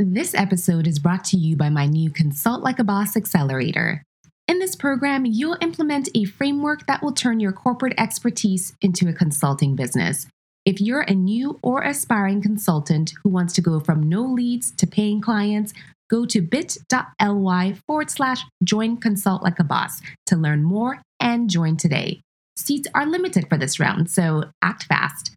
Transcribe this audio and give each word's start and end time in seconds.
This 0.00 0.34
episode 0.34 0.88
is 0.88 0.98
brought 0.98 1.22
to 1.26 1.36
you 1.36 1.54
by 1.54 1.70
my 1.70 1.86
new 1.86 2.10
Consult 2.10 2.64
Like 2.64 2.80
a 2.80 2.84
Boss 2.84 3.16
Accelerator. 3.16 4.02
In 4.48 4.58
this 4.58 4.74
program, 4.74 5.24
you'll 5.24 5.56
implement 5.60 6.08
a 6.16 6.24
framework 6.24 6.84
that 6.88 7.00
will 7.00 7.12
turn 7.12 7.38
your 7.38 7.52
corporate 7.52 7.94
expertise 7.96 8.74
into 8.82 9.08
a 9.08 9.12
consulting 9.12 9.76
business. 9.76 10.26
If 10.64 10.80
you're 10.80 11.02
a 11.02 11.14
new 11.14 11.60
or 11.62 11.82
aspiring 11.82 12.42
consultant 12.42 13.12
who 13.22 13.30
wants 13.30 13.52
to 13.54 13.60
go 13.60 13.78
from 13.78 14.08
no 14.08 14.22
leads 14.24 14.72
to 14.72 14.86
paying 14.88 15.20
clients, 15.20 15.72
go 16.10 16.26
to 16.26 16.42
bit.ly 16.42 17.74
forward 17.86 18.10
slash 18.10 18.42
join 18.64 18.96
consult 18.96 19.44
like 19.44 19.60
a 19.60 19.64
boss 19.64 20.00
to 20.26 20.34
learn 20.34 20.64
more 20.64 21.02
and 21.20 21.48
join 21.48 21.76
today. 21.76 22.20
Seats 22.56 22.88
are 22.96 23.06
limited 23.06 23.48
for 23.48 23.56
this 23.56 23.78
round, 23.78 24.10
so 24.10 24.46
act 24.60 24.86
fast. 24.86 25.36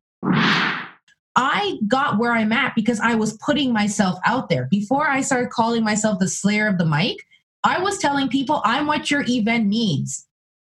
I 1.38 1.78
got 1.88 2.18
where 2.18 2.34
I'm 2.34 2.52
at 2.52 2.74
because 2.76 3.00
I 3.00 3.14
was 3.14 3.38
putting 3.38 3.72
myself 3.72 4.18
out 4.26 4.50
there. 4.50 4.68
Before 4.72 5.08
I 5.08 5.22
started 5.22 5.52
calling 5.52 5.84
myself 5.84 6.18
the 6.18 6.28
slayer 6.28 6.68
of 6.68 6.80
the 6.80 6.86
mic, 6.86 7.18
I 7.64 7.80
was 7.80 8.00
telling 8.00 8.28
people 8.28 8.62
I'm 8.66 8.88
what 8.88 9.12
your 9.12 9.24
event 9.30 9.68
needs. 9.68 10.26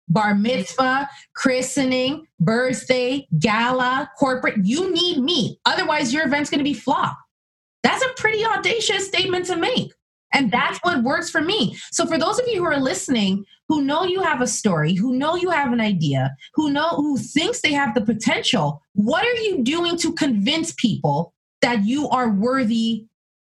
Bar 0.08 0.34
mitzvah, 0.34 1.08
christening, 1.34 2.26
birthday, 2.38 3.26
gala, 3.38 4.10
corporate, 4.18 4.64
you 4.64 4.92
need 4.92 5.18
me. 5.18 5.58
Otherwise, 5.66 6.14
your 6.14 6.26
event's 6.26 6.50
going 6.50 6.58
to 6.58 6.64
be 6.64 6.74
flop. 6.74 7.16
That's 7.82 8.04
a 8.04 8.14
pretty 8.16 8.44
audacious 8.44 9.06
statement 9.06 9.46
to 9.46 9.56
make. 9.56 9.92
And 10.32 10.52
that's 10.52 10.78
what 10.82 11.02
works 11.02 11.30
for 11.30 11.40
me. 11.40 11.76
So 11.90 12.06
for 12.06 12.16
those 12.18 12.38
of 12.38 12.46
you 12.46 12.58
who 12.58 12.64
are 12.64 12.78
listening, 12.78 13.44
who 13.70 13.82
know 13.82 14.02
you 14.02 14.20
have 14.20 14.40
a 14.40 14.48
story, 14.48 14.94
who 14.94 15.14
know 15.14 15.36
you 15.36 15.48
have 15.48 15.72
an 15.72 15.80
idea, 15.80 16.34
who 16.54 16.72
know 16.72 16.88
who 16.88 17.16
thinks 17.16 17.60
they 17.60 17.72
have 17.72 17.94
the 17.94 18.00
potential, 18.00 18.82
what 18.94 19.24
are 19.24 19.42
you 19.42 19.62
doing 19.62 19.96
to 19.96 20.12
convince 20.12 20.72
people 20.72 21.32
that 21.62 21.84
you 21.84 22.08
are 22.08 22.30
worthy 22.30 23.06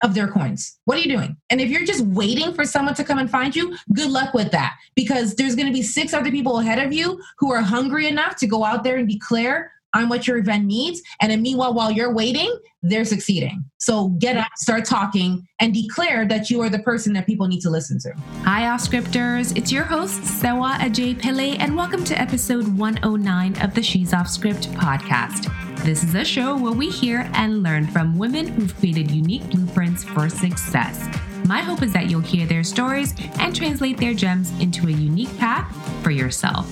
of 0.02 0.14
their 0.14 0.26
coins? 0.26 0.78
What 0.86 0.96
are 0.96 1.02
you 1.02 1.14
doing? 1.14 1.36
And 1.50 1.60
if 1.60 1.68
you're 1.68 1.84
just 1.84 2.00
waiting 2.00 2.54
for 2.54 2.64
someone 2.64 2.94
to 2.94 3.04
come 3.04 3.18
and 3.18 3.30
find 3.30 3.54
you, 3.54 3.76
good 3.92 4.10
luck 4.10 4.32
with 4.32 4.52
that 4.52 4.76
because 4.94 5.34
there's 5.34 5.54
going 5.54 5.66
to 5.66 5.72
be 5.72 5.82
six 5.82 6.14
other 6.14 6.30
people 6.30 6.60
ahead 6.60 6.78
of 6.78 6.94
you 6.94 7.20
who 7.38 7.52
are 7.52 7.60
hungry 7.60 8.08
enough 8.08 8.36
to 8.36 8.46
go 8.46 8.64
out 8.64 8.84
there 8.84 8.96
and 8.96 9.06
declare 9.06 9.70
I'm 9.96 10.10
what 10.10 10.26
your 10.26 10.36
event 10.36 10.66
needs. 10.66 11.00
And 11.22 11.32
then 11.32 11.40
meanwhile, 11.40 11.72
while 11.72 11.90
you're 11.90 12.12
waiting, 12.12 12.54
they're 12.82 13.06
succeeding. 13.06 13.64
So 13.78 14.08
get 14.18 14.36
up, 14.36 14.48
start 14.56 14.84
talking, 14.84 15.48
and 15.58 15.72
declare 15.72 16.28
that 16.28 16.50
you 16.50 16.60
are 16.60 16.68
the 16.68 16.80
person 16.80 17.14
that 17.14 17.24
people 17.24 17.48
need 17.48 17.62
to 17.62 17.70
listen 17.70 17.98
to. 18.00 18.12
Hi, 18.42 18.68
off 18.68 18.82
scripters. 18.82 19.56
It's 19.56 19.72
your 19.72 19.84
host, 19.84 20.22
Sewa 20.22 20.76
Ajay 20.80 21.18
Pillay, 21.18 21.56
and 21.60 21.74
welcome 21.74 22.04
to 22.04 22.20
episode 22.20 22.68
109 22.76 23.62
of 23.62 23.74
the 23.74 23.82
She's 23.82 24.12
Off 24.12 24.28
Script 24.28 24.70
podcast. 24.72 25.50
This 25.82 26.04
is 26.04 26.14
a 26.14 26.26
show 26.26 26.58
where 26.58 26.74
we 26.74 26.90
hear 26.90 27.30
and 27.32 27.62
learn 27.62 27.86
from 27.86 28.18
women 28.18 28.48
who've 28.48 28.76
created 28.76 29.10
unique 29.10 29.48
blueprints 29.48 30.04
for 30.04 30.28
success. 30.28 31.08
My 31.46 31.60
hope 31.60 31.82
is 31.82 31.94
that 31.94 32.10
you'll 32.10 32.20
hear 32.20 32.44
their 32.44 32.64
stories 32.64 33.14
and 33.38 33.56
translate 33.56 33.96
their 33.96 34.12
gems 34.12 34.50
into 34.60 34.88
a 34.88 34.92
unique 34.92 35.34
path 35.38 35.74
for 36.02 36.10
yourself. 36.10 36.70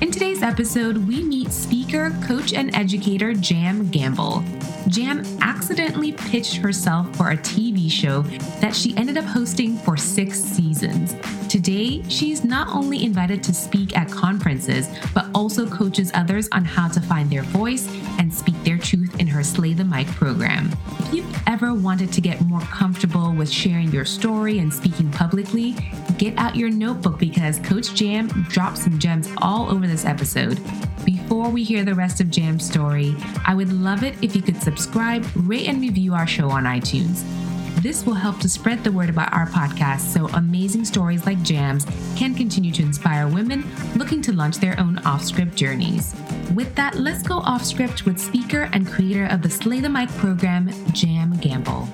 In 0.00 0.12
today's 0.12 0.44
episode, 0.44 0.96
we 1.08 1.24
meet 1.24 1.50
speaker, 1.50 2.16
coach, 2.22 2.52
and 2.52 2.72
educator 2.76 3.34
Jam 3.34 3.88
Gamble. 3.88 4.44
Jam 4.86 5.24
accidentally 5.40 6.12
pitched 6.12 6.54
herself 6.54 7.14
for 7.16 7.30
a 7.32 7.36
TV 7.36 7.90
show 7.90 8.22
that 8.60 8.76
she 8.76 8.96
ended 8.96 9.18
up 9.18 9.24
hosting 9.24 9.76
for 9.76 9.96
six 9.96 10.40
seasons. 10.40 11.16
Today, 11.48 12.04
she's 12.08 12.44
not 12.44 12.68
only 12.68 13.04
invited 13.04 13.42
to 13.42 13.52
speak 13.52 13.98
at 13.98 14.08
conferences, 14.08 14.88
but 15.14 15.26
also 15.34 15.68
coaches 15.68 16.12
others 16.14 16.48
on 16.52 16.64
how 16.64 16.86
to 16.86 17.00
find 17.00 17.28
their 17.28 17.42
voice 17.42 17.88
and 18.20 18.27
her 19.38 19.44
Slay 19.44 19.72
the 19.72 19.84
Mic 19.84 20.08
program. 20.08 20.68
If 20.98 21.14
you've 21.14 21.42
ever 21.46 21.72
wanted 21.72 22.12
to 22.12 22.20
get 22.20 22.40
more 22.46 22.60
comfortable 22.60 23.32
with 23.32 23.48
sharing 23.48 23.92
your 23.92 24.04
story 24.04 24.58
and 24.58 24.74
speaking 24.74 25.12
publicly, 25.12 25.76
get 26.18 26.36
out 26.36 26.56
your 26.56 26.70
notebook 26.70 27.20
because 27.20 27.60
Coach 27.60 27.94
Jam 27.94 28.26
dropped 28.48 28.78
some 28.78 28.98
gems 28.98 29.28
all 29.40 29.70
over 29.70 29.86
this 29.86 30.04
episode. 30.04 30.60
Before 31.04 31.50
we 31.50 31.62
hear 31.62 31.84
the 31.84 31.94
rest 31.94 32.20
of 32.20 32.32
Jam's 32.32 32.66
story, 32.68 33.14
I 33.46 33.54
would 33.54 33.72
love 33.72 34.02
it 34.02 34.16
if 34.22 34.34
you 34.34 34.42
could 34.42 34.60
subscribe, 34.60 35.24
rate, 35.36 35.68
and 35.68 35.80
review 35.80 36.14
our 36.14 36.26
show 36.26 36.50
on 36.50 36.64
iTunes. 36.64 37.22
This 37.82 38.04
will 38.04 38.14
help 38.14 38.40
to 38.40 38.48
spread 38.48 38.82
the 38.82 38.90
word 38.90 39.08
about 39.08 39.32
our 39.32 39.46
podcast 39.46 40.00
so 40.00 40.26
amazing 40.34 40.84
stories 40.84 41.24
like 41.26 41.40
Jam's 41.42 41.86
can 42.16 42.34
continue 42.34 42.72
to 42.72 42.82
inspire 42.82 43.28
women 43.28 43.64
looking 43.94 44.20
to 44.22 44.32
launch 44.32 44.56
their 44.56 44.78
own 44.80 44.98
off 45.06 45.22
script 45.22 45.54
journeys. 45.54 46.12
With 46.54 46.74
that, 46.74 46.96
let's 46.96 47.22
go 47.22 47.38
off 47.38 47.64
script 47.64 48.04
with 48.04 48.18
speaker 48.18 48.68
and 48.72 48.84
creator 48.84 49.26
of 49.26 49.42
the 49.42 49.50
Slay 49.50 49.78
the 49.78 49.88
Mic 49.88 50.08
program, 50.16 50.70
Jam 50.92 51.36
Gamble. 51.38 51.88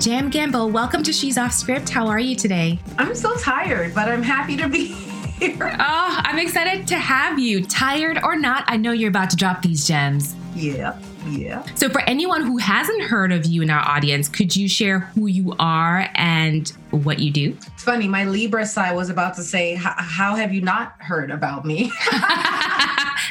Jam 0.00 0.30
Gamble, 0.30 0.70
welcome 0.70 1.02
to 1.02 1.12
She's 1.12 1.36
Off 1.36 1.52
Script. 1.52 1.90
How 1.90 2.06
are 2.06 2.20
you 2.20 2.34
today? 2.34 2.78
I'm 2.96 3.14
so 3.14 3.36
tired, 3.36 3.94
but 3.94 4.08
I'm 4.08 4.22
happy 4.22 4.56
to 4.56 4.68
be 4.70 4.86
here. 5.38 5.76
Oh, 5.78 6.20
I'm 6.24 6.38
excited 6.38 6.88
to 6.88 6.96
have 6.96 7.38
you. 7.38 7.62
Tired 7.66 8.18
or 8.24 8.36
not, 8.36 8.64
I 8.68 8.78
know 8.78 8.92
you're 8.92 9.10
about 9.10 9.28
to 9.30 9.36
drop 9.36 9.60
these 9.60 9.86
gems. 9.86 10.34
Yeah. 10.54 10.98
Yeah. 11.26 11.64
So, 11.74 11.88
for 11.88 12.00
anyone 12.02 12.42
who 12.42 12.56
hasn't 12.56 13.02
heard 13.02 13.32
of 13.32 13.46
you 13.46 13.62
in 13.62 13.70
our 13.70 13.86
audience, 13.86 14.28
could 14.28 14.56
you 14.56 14.68
share 14.68 15.00
who 15.00 15.26
you 15.26 15.54
are 15.58 16.08
and 16.14 16.68
what 16.90 17.18
you 17.18 17.30
do? 17.30 17.56
It's 17.74 17.84
funny. 17.84 18.08
My 18.08 18.24
Libra 18.24 18.66
side 18.66 18.94
was 18.94 19.10
about 19.10 19.34
to 19.36 19.42
say, 19.42 19.74
"How 19.74 20.34
have 20.34 20.52
you 20.54 20.60
not 20.60 20.94
heard 20.98 21.30
about 21.30 21.64
me?" 21.64 21.92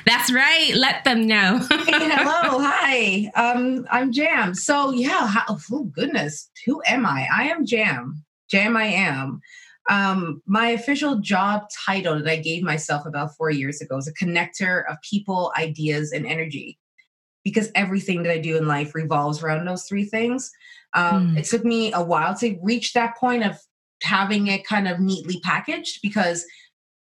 That's 0.05 0.31
right. 0.31 0.71
Let 0.75 1.03
them 1.03 1.27
know. 1.27 1.59
hey, 1.69 2.09
hello, 2.09 2.59
hi. 2.63 3.31
Um, 3.35 3.85
I'm 3.91 4.11
Jam. 4.11 4.53
So 4.53 4.91
yeah. 4.91 5.27
How, 5.27 5.57
oh 5.71 5.85
goodness, 5.85 6.49
who 6.65 6.81
am 6.87 7.05
I? 7.05 7.27
I 7.33 7.49
am 7.49 7.65
Jam. 7.65 8.23
Jam. 8.49 8.77
I 8.77 8.85
am. 8.85 9.39
Um, 9.89 10.43
my 10.45 10.67
official 10.69 11.19
job 11.19 11.63
title 11.85 12.19
that 12.19 12.31
I 12.31 12.35
gave 12.35 12.61
myself 12.61 13.07
about 13.07 13.35
four 13.35 13.49
years 13.49 13.81
ago 13.81 13.97
is 13.97 14.07
a 14.07 14.13
connector 14.13 14.83
of 14.87 14.97
people, 15.01 15.51
ideas, 15.57 16.11
and 16.11 16.27
energy 16.27 16.77
because 17.49 17.71
everything 17.75 18.23
that 18.23 18.31
I 18.31 18.37
do 18.39 18.57
in 18.57 18.67
life 18.67 18.95
revolves 18.95 19.43
around 19.43 19.65
those 19.65 19.83
three 19.83 20.05
things. 20.05 20.51
Um, 20.93 21.35
mm. 21.35 21.39
It 21.39 21.45
took 21.45 21.63
me 21.63 21.93
a 21.93 22.01
while 22.01 22.35
to 22.37 22.57
reach 22.61 22.93
that 22.93 23.17
point 23.17 23.43
of 23.43 23.57
having 24.03 24.47
it 24.47 24.65
kind 24.65 24.87
of 24.87 24.99
neatly 24.99 25.39
packaged 25.41 25.99
because 26.01 26.45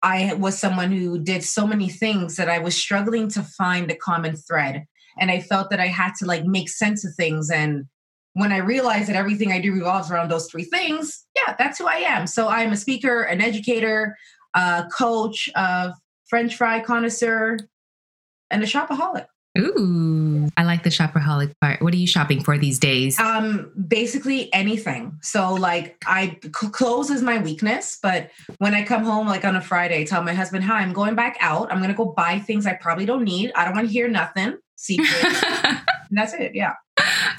I 0.04 0.34
was 0.36 0.58
someone 0.58 0.92
who 0.92 1.20
did 1.20 1.44
so 1.44 1.66
many 1.66 1.90
things 1.90 2.36
that 2.36 2.50
I 2.50 2.60
was 2.60 2.76
struggling 2.76 3.30
to 3.30 3.44
find 3.44 3.90
a 3.90 3.96
common 3.96 4.36
thread. 4.36 4.86
And 5.20 5.32
I 5.32 5.42
felt 5.42 5.70
that 5.70 5.80
I 5.80 5.88
had 5.88 6.14
to 6.20 6.26
like 6.26 6.46
make 6.46 6.70
sense 6.70 7.04
of 7.06 7.14
things. 7.16 7.50
And 7.50 7.86
when 8.34 8.52
I 8.52 8.58
realized 8.58 9.10
that 9.10 9.16
everything 9.16 9.52
I 9.52 9.60
do 9.60 9.74
revolves 9.74 10.12
around 10.12 10.30
those 10.30 10.48
three 10.50 10.64
things, 10.64 11.26
yeah, 11.36 11.56
that's 11.58 11.80
who 11.80 11.88
I 11.88 11.96
am. 11.96 12.28
So 12.28 12.48
I'm 12.48 12.72
a 12.72 12.78
speaker, 12.78 13.24
an 13.24 13.42
educator, 13.42 14.16
a 14.54 14.86
coach, 14.96 15.50
a 15.56 15.94
French 16.30 16.56
fry 16.56 16.80
connoisseur, 16.82 17.58
and 18.52 18.62
a 18.62 18.66
shopaholic. 18.66 19.26
Ooh, 19.58 20.50
I 20.56 20.64
like 20.64 20.84
the 20.84 20.90
shopaholic 20.90 21.54
part. 21.62 21.82
What 21.82 21.94
are 21.94 21.98
you 21.98 22.08
shopping 22.08 22.44
for 22.44 22.58
these 22.58 22.78
days? 22.78 23.20
Um, 23.20 23.72
basically 23.88 24.54
anything. 24.54 25.18
So 25.22 25.54
like 25.54 25.98
I 26.06 26.40
clothes 26.52 27.10
is 27.10 27.22
my 27.22 27.40
weakness, 27.40 27.98
but 28.02 28.30
when 28.60 28.74
I 28.76 28.84
come 28.84 29.04
home 29.04 29.28
like 29.28 29.46
on 29.46 29.56
a 29.56 29.62
Friday, 29.62 30.02
I 30.02 30.04
tell 30.04 30.22
my 30.22 30.34
husband, 30.34 30.64
"Hi, 30.66 30.82
I'm 30.82 30.94
going 30.94 31.16
back 31.16 31.38
out. 31.40 31.72
I'm 31.72 31.80
going 31.80 31.90
to 31.90 31.96
go 31.96 32.06
buy 32.06 32.40
things 32.40 32.66
I 32.66 32.74
probably 32.74 33.06
don't 33.06 33.24
need. 33.24 33.52
I 33.56 33.66
don't 33.66 33.76
want 33.76 33.88
to 33.88 33.94
hear 33.94 34.08
nothing." 34.08 34.58
Secret. 34.76 35.08
that's 36.12 36.34
it. 36.34 36.54
Yeah. 36.54 36.74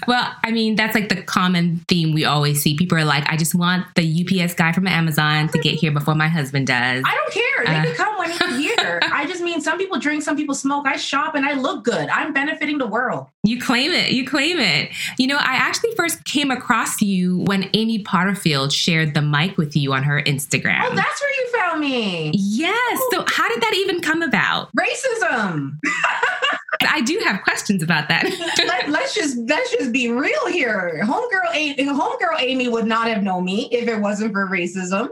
Well, 0.09 0.27
I 0.43 0.53
mean, 0.53 0.75
that's 0.75 0.95
like 0.95 1.11
the 1.11 1.21
common 1.21 1.85
theme 1.87 2.15
we 2.15 2.25
always 2.25 2.63
see. 2.63 2.75
People 2.75 2.97
are 2.97 3.05
like, 3.05 3.31
I 3.31 3.37
just 3.37 3.55
want 3.55 3.85
the 3.95 4.43
UPS 4.43 4.55
guy 4.55 4.73
from 4.73 4.87
Amazon 4.87 5.49
to 5.51 5.59
get 5.59 5.75
here 5.75 5.93
before 5.93 6.15
my 6.15 6.29
husband 6.29 6.67
does. 6.67 7.05
I 7.07 7.15
don't 7.15 7.31
care. 7.31 7.67
They 7.67 7.79
uh, 7.79 7.85
can 7.85 7.95
come 7.95 8.19
when 8.19 8.31
he's 8.31 8.75
here. 8.75 9.01
I 9.13 9.27
just 9.27 9.43
mean 9.43 9.61
some 9.61 9.77
people 9.77 9.99
drink, 9.99 10.23
some 10.23 10.35
people 10.35 10.55
smoke. 10.55 10.87
I 10.87 10.97
shop 10.97 11.35
and 11.35 11.45
I 11.45 11.53
look 11.53 11.85
good. 11.85 12.09
I'm 12.09 12.33
benefiting 12.33 12.79
the 12.79 12.87
world. 12.87 13.27
You 13.45 13.61
claim 13.61 13.93
it. 13.93 14.13
You 14.13 14.27
claim 14.27 14.59
it. 14.59 14.93
You 15.19 15.27
know, 15.27 15.37
I 15.37 15.57
actually 15.57 15.95
first 15.95 16.25
came 16.25 16.51
across 16.51 17.03
you 17.03 17.41
when 17.41 17.69
Amy 17.75 18.03
Porterfield 18.03 18.73
shared 18.73 19.12
the 19.12 19.21
mic 19.21 19.59
with 19.59 19.77
you 19.77 19.93
on 19.93 20.05
her 20.05 20.23
Instagram. 20.23 20.85
Oh, 20.85 20.94
that's 20.94 21.21
where 21.21 21.31
you 21.31 21.53
found 21.53 21.81
me. 21.82 22.32
Yes. 22.35 22.99
So 23.11 23.27
how 23.29 23.47
did 23.50 23.61
that 23.61 23.75
even 23.77 24.00
come 24.00 24.23
about? 24.23 24.71
Racism. 24.75 25.79
I 26.82 27.00
do 27.00 27.20
have 27.25 27.43
questions 27.43 27.82
about 27.82 28.09
that. 28.09 28.25
Let, 28.88 28.88
us 29.03 29.15
just 29.15 29.38
let's 29.49 29.70
just 29.73 29.93
be 29.93 30.11
real 30.11 30.49
here. 30.49 31.00
Homegirl, 31.03 31.76
homegirl 31.79 32.41
Amy 32.41 32.69
would 32.69 32.87
not 32.87 33.09
have 33.09 33.23
known 33.23 33.44
me 33.44 33.69
if 33.73 33.88
it 33.88 34.00
wasn't 34.00 34.32
for 34.32 34.47
racism. 34.47 35.09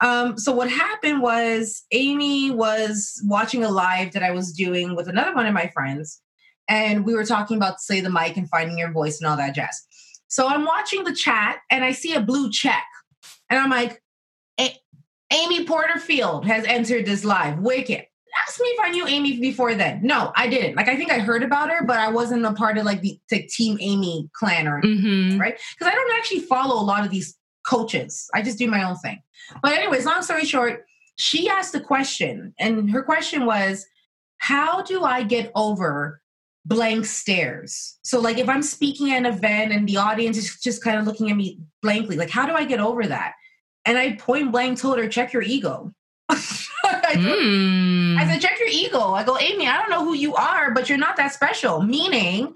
Um, 0.00 0.38
so 0.38 0.52
what 0.52 0.70
happened 0.70 1.22
was 1.22 1.84
Amy 1.92 2.50
was 2.50 3.20
watching 3.24 3.64
a 3.64 3.70
live 3.70 4.12
that 4.12 4.22
I 4.22 4.30
was 4.30 4.52
doing 4.52 4.94
with 4.94 5.08
another 5.08 5.34
one 5.34 5.46
of 5.46 5.54
my 5.54 5.68
friends, 5.68 6.20
and 6.68 7.04
we 7.04 7.14
were 7.14 7.24
talking 7.24 7.56
about 7.56 7.80
Slay 7.80 8.00
the 8.00 8.10
Mic 8.10 8.36
and 8.36 8.48
finding 8.48 8.78
your 8.78 8.92
voice 8.92 9.20
and 9.20 9.28
all 9.28 9.36
that 9.36 9.54
jazz. 9.54 9.86
So 10.28 10.46
I'm 10.46 10.64
watching 10.64 11.04
the 11.04 11.14
chat 11.14 11.58
and 11.70 11.84
I 11.84 11.92
see 11.92 12.14
a 12.14 12.20
blue 12.20 12.50
check, 12.50 12.84
and 13.50 13.58
I'm 13.58 13.70
like, 13.70 14.02
Amy 15.30 15.64
Porterfield 15.64 16.46
has 16.46 16.64
entered 16.64 17.06
this 17.06 17.24
live. 17.24 17.58
Wicked. 17.58 18.06
Ask 18.46 18.60
me 18.60 18.66
if 18.68 18.80
I 18.84 18.90
knew 18.90 19.06
Amy 19.06 19.38
before 19.40 19.74
then. 19.74 20.00
No, 20.02 20.32
I 20.36 20.48
didn't. 20.48 20.76
Like 20.76 20.88
I 20.88 20.96
think 20.96 21.10
I 21.10 21.18
heard 21.18 21.42
about 21.42 21.70
her, 21.70 21.84
but 21.84 21.98
I 21.98 22.08
wasn't 22.10 22.44
a 22.44 22.52
part 22.52 22.78
of 22.78 22.84
like 22.84 23.00
the, 23.00 23.18
Team 23.30 23.78
Amy 23.80 24.28
clan 24.34 24.66
or 24.68 24.80
Mhm. 24.82 25.38
right? 25.38 25.58
Because 25.78 25.92
I 25.92 25.94
don't 25.94 26.16
actually 26.18 26.40
follow 26.40 26.80
a 26.80 26.84
lot 26.84 27.04
of 27.04 27.10
these 27.10 27.36
coaches. 27.66 28.28
I 28.34 28.42
just 28.42 28.58
do 28.58 28.68
my 28.68 28.82
own 28.82 28.96
thing. 28.96 29.20
But 29.62 29.72
anyways, 29.72 30.04
long 30.06 30.22
story 30.22 30.44
short, 30.44 30.84
she 31.16 31.48
asked 31.48 31.74
a 31.74 31.80
question, 31.80 32.54
and 32.58 32.90
her 32.90 33.02
question 33.02 33.44
was, 33.46 33.84
"How 34.38 34.82
do 34.82 35.04
I 35.04 35.22
get 35.22 35.50
over 35.54 36.20
blank 36.64 37.06
stares?" 37.06 37.98
So, 38.02 38.20
like, 38.20 38.38
if 38.38 38.48
I'm 38.48 38.62
speaking 38.62 39.10
at 39.12 39.18
an 39.18 39.26
event 39.26 39.72
and 39.72 39.88
the 39.88 39.96
audience 39.96 40.36
is 40.36 40.58
just 40.60 40.82
kind 40.82 40.98
of 40.98 41.06
looking 41.06 41.30
at 41.30 41.36
me 41.36 41.58
blankly, 41.82 42.16
like, 42.16 42.30
how 42.30 42.46
do 42.46 42.52
I 42.54 42.64
get 42.64 42.80
over 42.80 43.04
that? 43.06 43.32
And 43.84 43.98
I 43.98 44.12
point 44.12 44.52
blank 44.52 44.78
told 44.78 44.98
her, 44.98 45.08
"Check 45.08 45.32
your 45.32 45.42
ego." 45.42 45.92
I 47.04 47.14
Mm. 47.14 48.16
I 48.18 48.26
said, 48.26 48.40
check 48.40 48.58
your 48.58 48.68
ego. 48.68 49.12
I 49.12 49.24
go, 49.24 49.38
Amy, 49.38 49.66
I 49.66 49.78
don't 49.78 49.90
know 49.90 50.04
who 50.04 50.14
you 50.14 50.34
are, 50.34 50.72
but 50.72 50.88
you're 50.88 50.98
not 50.98 51.16
that 51.16 51.32
special. 51.32 51.82
Meaning, 51.82 52.54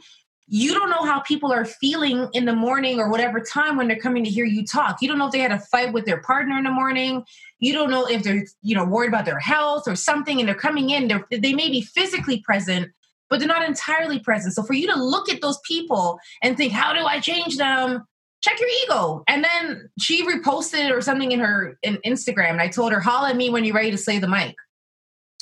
you 0.48 0.74
don't 0.74 0.90
know 0.90 1.04
how 1.04 1.20
people 1.20 1.52
are 1.52 1.64
feeling 1.64 2.28
in 2.32 2.44
the 2.44 2.54
morning 2.54 2.98
or 2.98 3.08
whatever 3.08 3.40
time 3.40 3.76
when 3.76 3.88
they're 3.88 3.98
coming 3.98 4.24
to 4.24 4.30
hear 4.30 4.44
you 4.44 4.66
talk. 4.66 5.00
You 5.00 5.08
don't 5.08 5.18
know 5.18 5.26
if 5.26 5.32
they 5.32 5.38
had 5.38 5.52
a 5.52 5.58
fight 5.58 5.92
with 5.92 6.04
their 6.04 6.20
partner 6.20 6.58
in 6.58 6.64
the 6.64 6.70
morning. 6.70 7.24
You 7.58 7.72
don't 7.72 7.90
know 7.90 8.06
if 8.06 8.22
they're, 8.22 8.44
you 8.62 8.74
know, 8.74 8.84
worried 8.84 9.08
about 9.08 9.24
their 9.24 9.38
health 9.38 9.84
or 9.86 9.96
something, 9.96 10.40
and 10.40 10.48
they're 10.48 10.54
coming 10.54 10.90
in. 10.90 11.08
They're, 11.08 11.26
they 11.30 11.54
may 11.54 11.70
be 11.70 11.80
physically 11.80 12.40
present, 12.40 12.90
but 13.30 13.38
they're 13.38 13.48
not 13.48 13.66
entirely 13.66 14.18
present. 14.18 14.54
So 14.54 14.62
for 14.62 14.74
you 14.74 14.86
to 14.92 15.02
look 15.02 15.30
at 15.30 15.40
those 15.40 15.58
people 15.66 16.18
and 16.42 16.56
think, 16.56 16.72
how 16.72 16.92
do 16.92 17.04
I 17.06 17.20
change 17.20 17.56
them? 17.56 18.06
Check 18.42 18.58
your 18.60 18.68
ego. 18.84 19.22
And 19.28 19.44
then 19.44 19.88
she 20.00 20.26
reposted 20.26 20.90
or 20.90 21.00
something 21.00 21.32
in 21.32 21.40
her 21.40 21.78
in 21.82 21.98
Instagram, 22.04 22.50
and 22.50 22.60
I 22.60 22.68
told 22.68 22.92
her, 22.92 23.00
holla 23.00 23.30
at 23.30 23.36
me 23.36 23.50
when 23.50 23.64
you're 23.64 23.74
ready 23.74 23.90
to 23.90 23.98
slay 23.98 24.18
the 24.18 24.28
mic. 24.28 24.54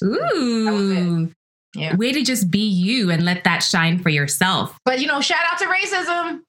Ooh. 0.03 1.33
Yeah. 1.75 1.97
Way 1.97 2.13
to 2.13 2.23
just 2.23 2.51
be 2.51 2.67
you 2.67 3.11
and 3.11 3.25
let 3.25 3.45
that 3.45 3.63
shine 3.63 4.01
for 4.01 4.09
yourself. 4.09 4.77
But 4.85 5.01
you 5.01 5.07
know, 5.07 5.21
shout 5.21 5.41
out 5.51 5.59
to 5.59 5.67
racism. 5.67 6.41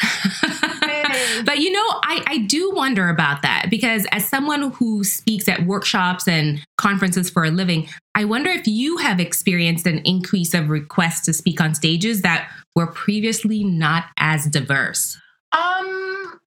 Hey. 0.82 1.42
but 1.44 1.58
you 1.58 1.70
know, 1.70 1.84
I, 2.02 2.24
I 2.26 2.38
do 2.38 2.72
wonder 2.72 3.08
about 3.08 3.42
that 3.42 3.66
because 3.70 4.04
as 4.10 4.28
someone 4.28 4.72
who 4.72 5.04
speaks 5.04 5.48
at 5.48 5.64
workshops 5.64 6.26
and 6.26 6.60
conferences 6.76 7.30
for 7.30 7.44
a 7.44 7.50
living, 7.50 7.88
I 8.16 8.24
wonder 8.24 8.50
if 8.50 8.66
you 8.66 8.96
have 8.96 9.20
experienced 9.20 9.86
an 9.86 9.98
increase 10.04 10.54
of 10.54 10.70
requests 10.70 11.24
to 11.26 11.32
speak 11.32 11.60
on 11.60 11.74
stages 11.74 12.22
that 12.22 12.50
were 12.74 12.88
previously 12.88 13.62
not 13.62 14.06
as 14.18 14.46
diverse. 14.46 15.18
Um, 15.52 16.40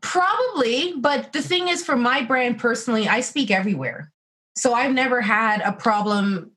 probably. 0.00 0.94
But 0.96 1.32
the 1.32 1.42
thing 1.42 1.68
is, 1.68 1.84
for 1.84 1.96
my 1.96 2.22
brand 2.24 2.58
personally, 2.58 3.08
I 3.08 3.20
speak 3.20 3.50
everywhere, 3.50 4.12
so 4.56 4.74
I've 4.74 4.94
never 4.94 5.20
had 5.20 5.60
a 5.60 5.72
problem 5.72 6.52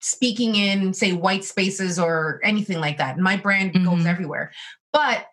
speaking 0.00 0.56
in, 0.56 0.92
say, 0.92 1.12
white 1.12 1.44
spaces 1.44 1.98
or 1.98 2.40
anything 2.44 2.78
like 2.78 2.98
that. 2.98 3.18
My 3.18 3.36
brand 3.36 3.72
goes 3.72 3.82
Mhm. 3.82 4.06
everywhere, 4.06 4.52
but. 4.92 5.26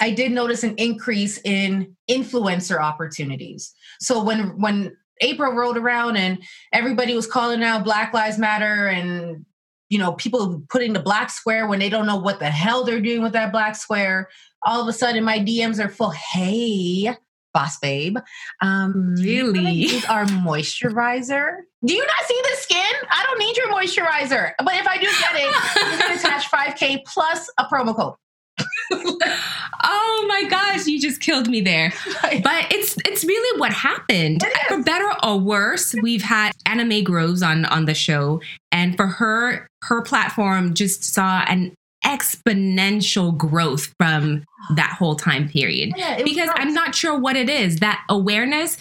I 0.00 0.12
did 0.12 0.30
notice 0.30 0.62
an 0.62 0.76
increase 0.76 1.38
in 1.44 1.96
influencer 2.08 2.78
opportunities. 2.80 3.74
So 4.00 4.22
when 4.22 4.56
when 4.60 4.96
April 5.20 5.52
rolled 5.52 5.76
around 5.76 6.16
and 6.16 6.40
everybody 6.72 7.12
was 7.12 7.26
calling 7.26 7.64
out 7.64 7.82
Black 7.82 8.14
Lives 8.14 8.38
Matter 8.38 8.86
and 8.86 9.44
you 9.88 9.98
know 9.98 10.12
people 10.12 10.62
putting 10.68 10.92
the 10.92 11.00
black 11.00 11.28
square 11.28 11.66
when 11.66 11.80
they 11.80 11.88
don't 11.88 12.06
know 12.06 12.18
what 12.18 12.38
the 12.38 12.48
hell 12.50 12.84
they're 12.84 13.00
doing 13.00 13.20
with 13.20 13.32
that 13.32 13.50
black 13.50 13.74
square, 13.74 14.28
all 14.64 14.80
of 14.82 14.88
a 14.88 14.92
sudden 14.92 15.24
my 15.24 15.38
DMs 15.38 15.82
are 15.84 15.88
full. 15.88 16.10
Hey, 16.10 17.14
boss 17.52 17.78
babe, 17.78 18.16
um, 18.62 19.14
you 19.18 19.52
Really? 19.52 19.72
use 19.72 20.04
our 20.06 20.24
moisturizer? 20.26 21.56
Do 21.84 21.94
you 21.94 22.06
not 22.06 22.26
see 22.26 22.40
the 22.50 22.56
skin? 22.58 22.94
I 23.10 23.24
don't 23.24 23.38
need 23.38 23.56
your 23.56 23.68
moisturizer, 23.68 24.52
but 24.58 24.74
if 24.74 24.86
I 24.86 24.96
do 24.98 25.06
get 25.06 25.34
it, 25.34 25.90
you're 25.90 25.98
gonna 25.98 26.14
attach 26.20 26.50
5K 26.50 27.04
plus 27.06 27.50
a 27.58 27.64
promo 27.64 27.96
code. 27.96 28.14
Oh 29.82 30.26
my 30.28 30.44
gosh, 30.44 30.86
you 30.86 31.00
just 31.00 31.20
killed 31.20 31.48
me 31.48 31.60
there. 31.60 31.92
But 32.42 32.72
it's 32.72 32.96
it's 33.04 33.24
really 33.24 33.58
what 33.60 33.72
happened. 33.72 34.44
For 34.68 34.82
better 34.82 35.08
or 35.24 35.38
worse, 35.38 35.94
we've 36.02 36.22
had 36.22 36.52
Anna 36.66 36.84
Mae 36.84 37.02
Groves 37.02 37.42
on 37.42 37.64
on 37.66 37.86
the 37.86 37.94
show, 37.94 38.40
and 38.70 38.96
for 38.96 39.06
her, 39.06 39.66
her 39.84 40.02
platform 40.02 40.74
just 40.74 41.02
saw 41.04 41.40
an 41.48 41.74
exponential 42.04 43.36
growth 43.36 43.92
from 43.98 44.44
that 44.74 44.96
whole 44.98 45.16
time 45.16 45.48
period. 45.48 45.92
Yeah, 45.96 46.22
Because 46.22 46.48
I'm 46.54 46.72
not 46.72 46.94
sure 46.94 47.18
what 47.18 47.36
it 47.36 47.48
is. 47.48 47.76
That 47.76 48.04
awareness, 48.08 48.76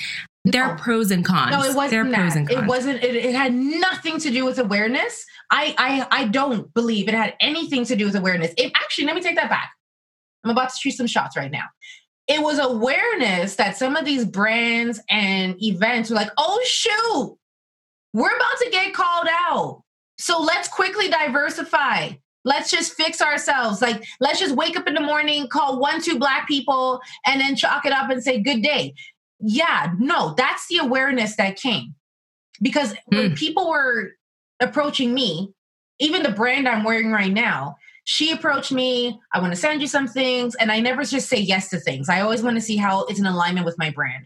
there 0.46 0.64
are 0.64 0.78
pros 0.78 1.12
and 1.12 1.24
cons. 1.26 1.52
No, 1.52 1.64
it 1.64 1.76
wasn't. 1.76 1.92
there 1.92 2.02
are 2.02 2.06
wasn't 2.06 2.16
pros 2.16 2.36
and 2.36 2.50
cons. 2.50 2.62
It 2.64 2.68
wasn't. 2.68 3.04
It, 3.04 3.16
it 3.16 3.36
had 3.36 3.54
nothing 3.54 4.20
to 4.20 4.30
do 4.30 4.46
with 4.46 4.58
awareness. 4.60 5.26
I, 5.52 5.76
I 5.78 6.22
I 6.22 6.28
don't 6.28 6.74
believe 6.74 7.08
it 7.08 7.14
had 7.14 7.36
anything 7.42 7.86
to 7.86 7.96
do 7.96 8.06
with 8.06 8.16
awareness. 8.16 8.54
It 8.58 8.72
actually, 8.76 9.06
let 9.06 9.16
me 9.16 9.22
take 9.22 9.36
that 9.36 9.50
back. 9.50 9.72
I'm 10.44 10.52
about 10.52 10.70
to 10.70 10.76
shoot 10.80 10.92
some 10.92 11.08
shots 11.08 11.36
right 11.36 11.52
now. 11.52 11.66
It 12.28 12.42
was 12.42 12.60
awareness 12.60 13.56
that 13.56 13.76
some 13.76 13.96
of 13.96 14.06
these 14.06 14.24
brands 14.24 15.02
and 15.10 15.62
events 15.62 16.10
were 16.10 16.16
like, 16.16 16.32
oh 16.38 16.62
shoot, 16.64 17.38
we're 18.14 18.36
about 18.36 18.58
to 18.64 18.70
get 18.70 18.94
called 18.94 19.28
out. 19.50 19.82
So 20.18 20.40
let's 20.42 20.68
quickly 20.68 21.10
diversify. 21.10 22.12
Let's 22.46 22.72
just 22.72 22.94
fix 22.94 23.22
ourselves. 23.22 23.82
Like, 23.82 24.04
let's 24.20 24.40
just 24.40 24.56
wake 24.56 24.78
up 24.78 24.88
in 24.88 24.94
the 24.94 25.02
morning, 25.02 25.48
call 25.48 25.80
one, 25.80 26.02
two 26.02 26.18
black 26.18 26.48
people, 26.48 27.02
and 27.26 27.40
then 27.42 27.56
chalk 27.56 27.86
it 27.86 27.92
up 27.92 28.10
and 28.10 28.24
say, 28.24 28.42
good 28.42 28.62
day. 28.62 28.94
Yeah, 29.40 29.94
no, 30.00 30.34
that's 30.38 30.68
the 30.68 30.78
awareness 30.78 31.36
that 31.36 31.58
came. 31.58 31.96
Because 32.62 32.94
when 33.08 33.36
people 33.36 33.70
were 33.70 34.12
approaching 34.60 35.14
me, 35.14 35.54
even 36.00 36.24
the 36.24 36.32
brand 36.32 36.68
I'm 36.68 36.84
wearing 36.84 37.12
right 37.12 37.32
now, 37.32 37.76
she 38.06 38.32
approached 38.32 38.72
me. 38.72 39.20
I 39.34 39.40
want 39.40 39.54
to 39.54 39.60
send 39.60 39.82
you 39.82 39.88
some 39.88 40.08
things. 40.08 40.56
And 40.56 40.72
I 40.72 40.80
never 40.80 41.04
just 41.04 41.30
say 41.30 41.38
yes 41.38 41.70
to 41.70 41.80
things. 41.80 42.10
I 42.10 42.22
always 42.22 42.42
want 42.42 42.56
to 42.58 42.62
see 42.62 42.76
how 42.76 43.04
it's 43.06 43.20
in 43.20 43.26
alignment 43.26 43.66
with 43.66 43.78
my 43.78 43.92
brand. 43.92 44.26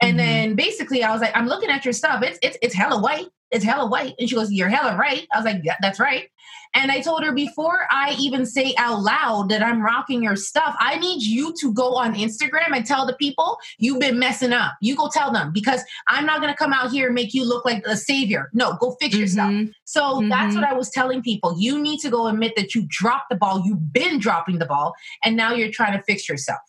And 0.00 0.14
Mhm. 0.14 0.18
then 0.18 0.54
basically 0.54 1.02
I 1.02 1.12
was 1.12 1.20
like, 1.20 1.34
I'm 1.36 1.46
looking 1.46 1.70
at 1.70 1.84
your 1.84 1.94
stuff. 1.94 2.22
It's 2.22 2.38
it's 2.42 2.58
it's 2.60 2.74
hella 2.74 3.00
white. 3.00 3.28
It's 3.52 3.64
hella 3.64 3.86
white. 3.88 4.14
And 4.18 4.28
she 4.28 4.34
goes, 4.34 4.50
You're 4.50 4.68
hella 4.68 4.96
right. 4.96 5.26
I 5.32 5.36
was 5.38 5.44
like, 5.44 5.60
yeah, 5.62 5.76
that's 5.80 6.00
right. 6.00 6.28
And 6.74 6.90
I 6.90 7.00
told 7.02 7.22
her 7.22 7.32
before 7.32 7.86
I 7.90 8.16
even 8.18 8.46
say 8.46 8.74
out 8.78 9.02
loud 9.02 9.50
that 9.50 9.62
I'm 9.62 9.82
rocking 9.82 10.22
your 10.22 10.36
stuff, 10.36 10.74
I 10.80 10.98
need 10.98 11.22
you 11.22 11.52
to 11.60 11.72
go 11.74 11.94
on 11.96 12.14
Instagram 12.14 12.74
and 12.74 12.86
tell 12.86 13.06
the 13.06 13.12
people 13.12 13.58
you've 13.78 14.00
been 14.00 14.18
messing 14.18 14.54
up. 14.54 14.72
You 14.80 14.96
go 14.96 15.10
tell 15.12 15.30
them 15.30 15.52
because 15.52 15.84
I'm 16.08 16.24
not 16.24 16.40
gonna 16.40 16.56
come 16.56 16.72
out 16.72 16.90
here 16.90 17.06
and 17.06 17.14
make 17.14 17.34
you 17.34 17.46
look 17.46 17.66
like 17.66 17.86
a 17.86 17.94
savior. 17.96 18.48
No, 18.54 18.78
go 18.80 18.96
fix 19.00 19.14
yourself. 19.14 19.50
Mhm. 19.50 19.72
So 19.84 20.22
that's 20.30 20.54
Mhm. 20.54 20.62
what 20.62 20.64
I 20.64 20.72
was 20.72 20.88
telling 20.88 21.20
people. 21.22 21.54
You 21.58 21.78
need 21.78 22.00
to 22.00 22.08
go 22.08 22.26
admit 22.26 22.54
that 22.56 22.74
you 22.74 22.86
dropped 22.88 23.28
the 23.28 23.36
ball. 23.36 23.62
You've 23.66 23.92
been 23.92 24.18
dropping 24.18 24.58
the 24.58 24.66
ball, 24.66 24.94
and 25.22 25.36
now 25.36 25.52
you're 25.52 25.70
trying 25.70 25.92
to 25.98 26.02
fix 26.02 26.26
yourself. 26.26 26.60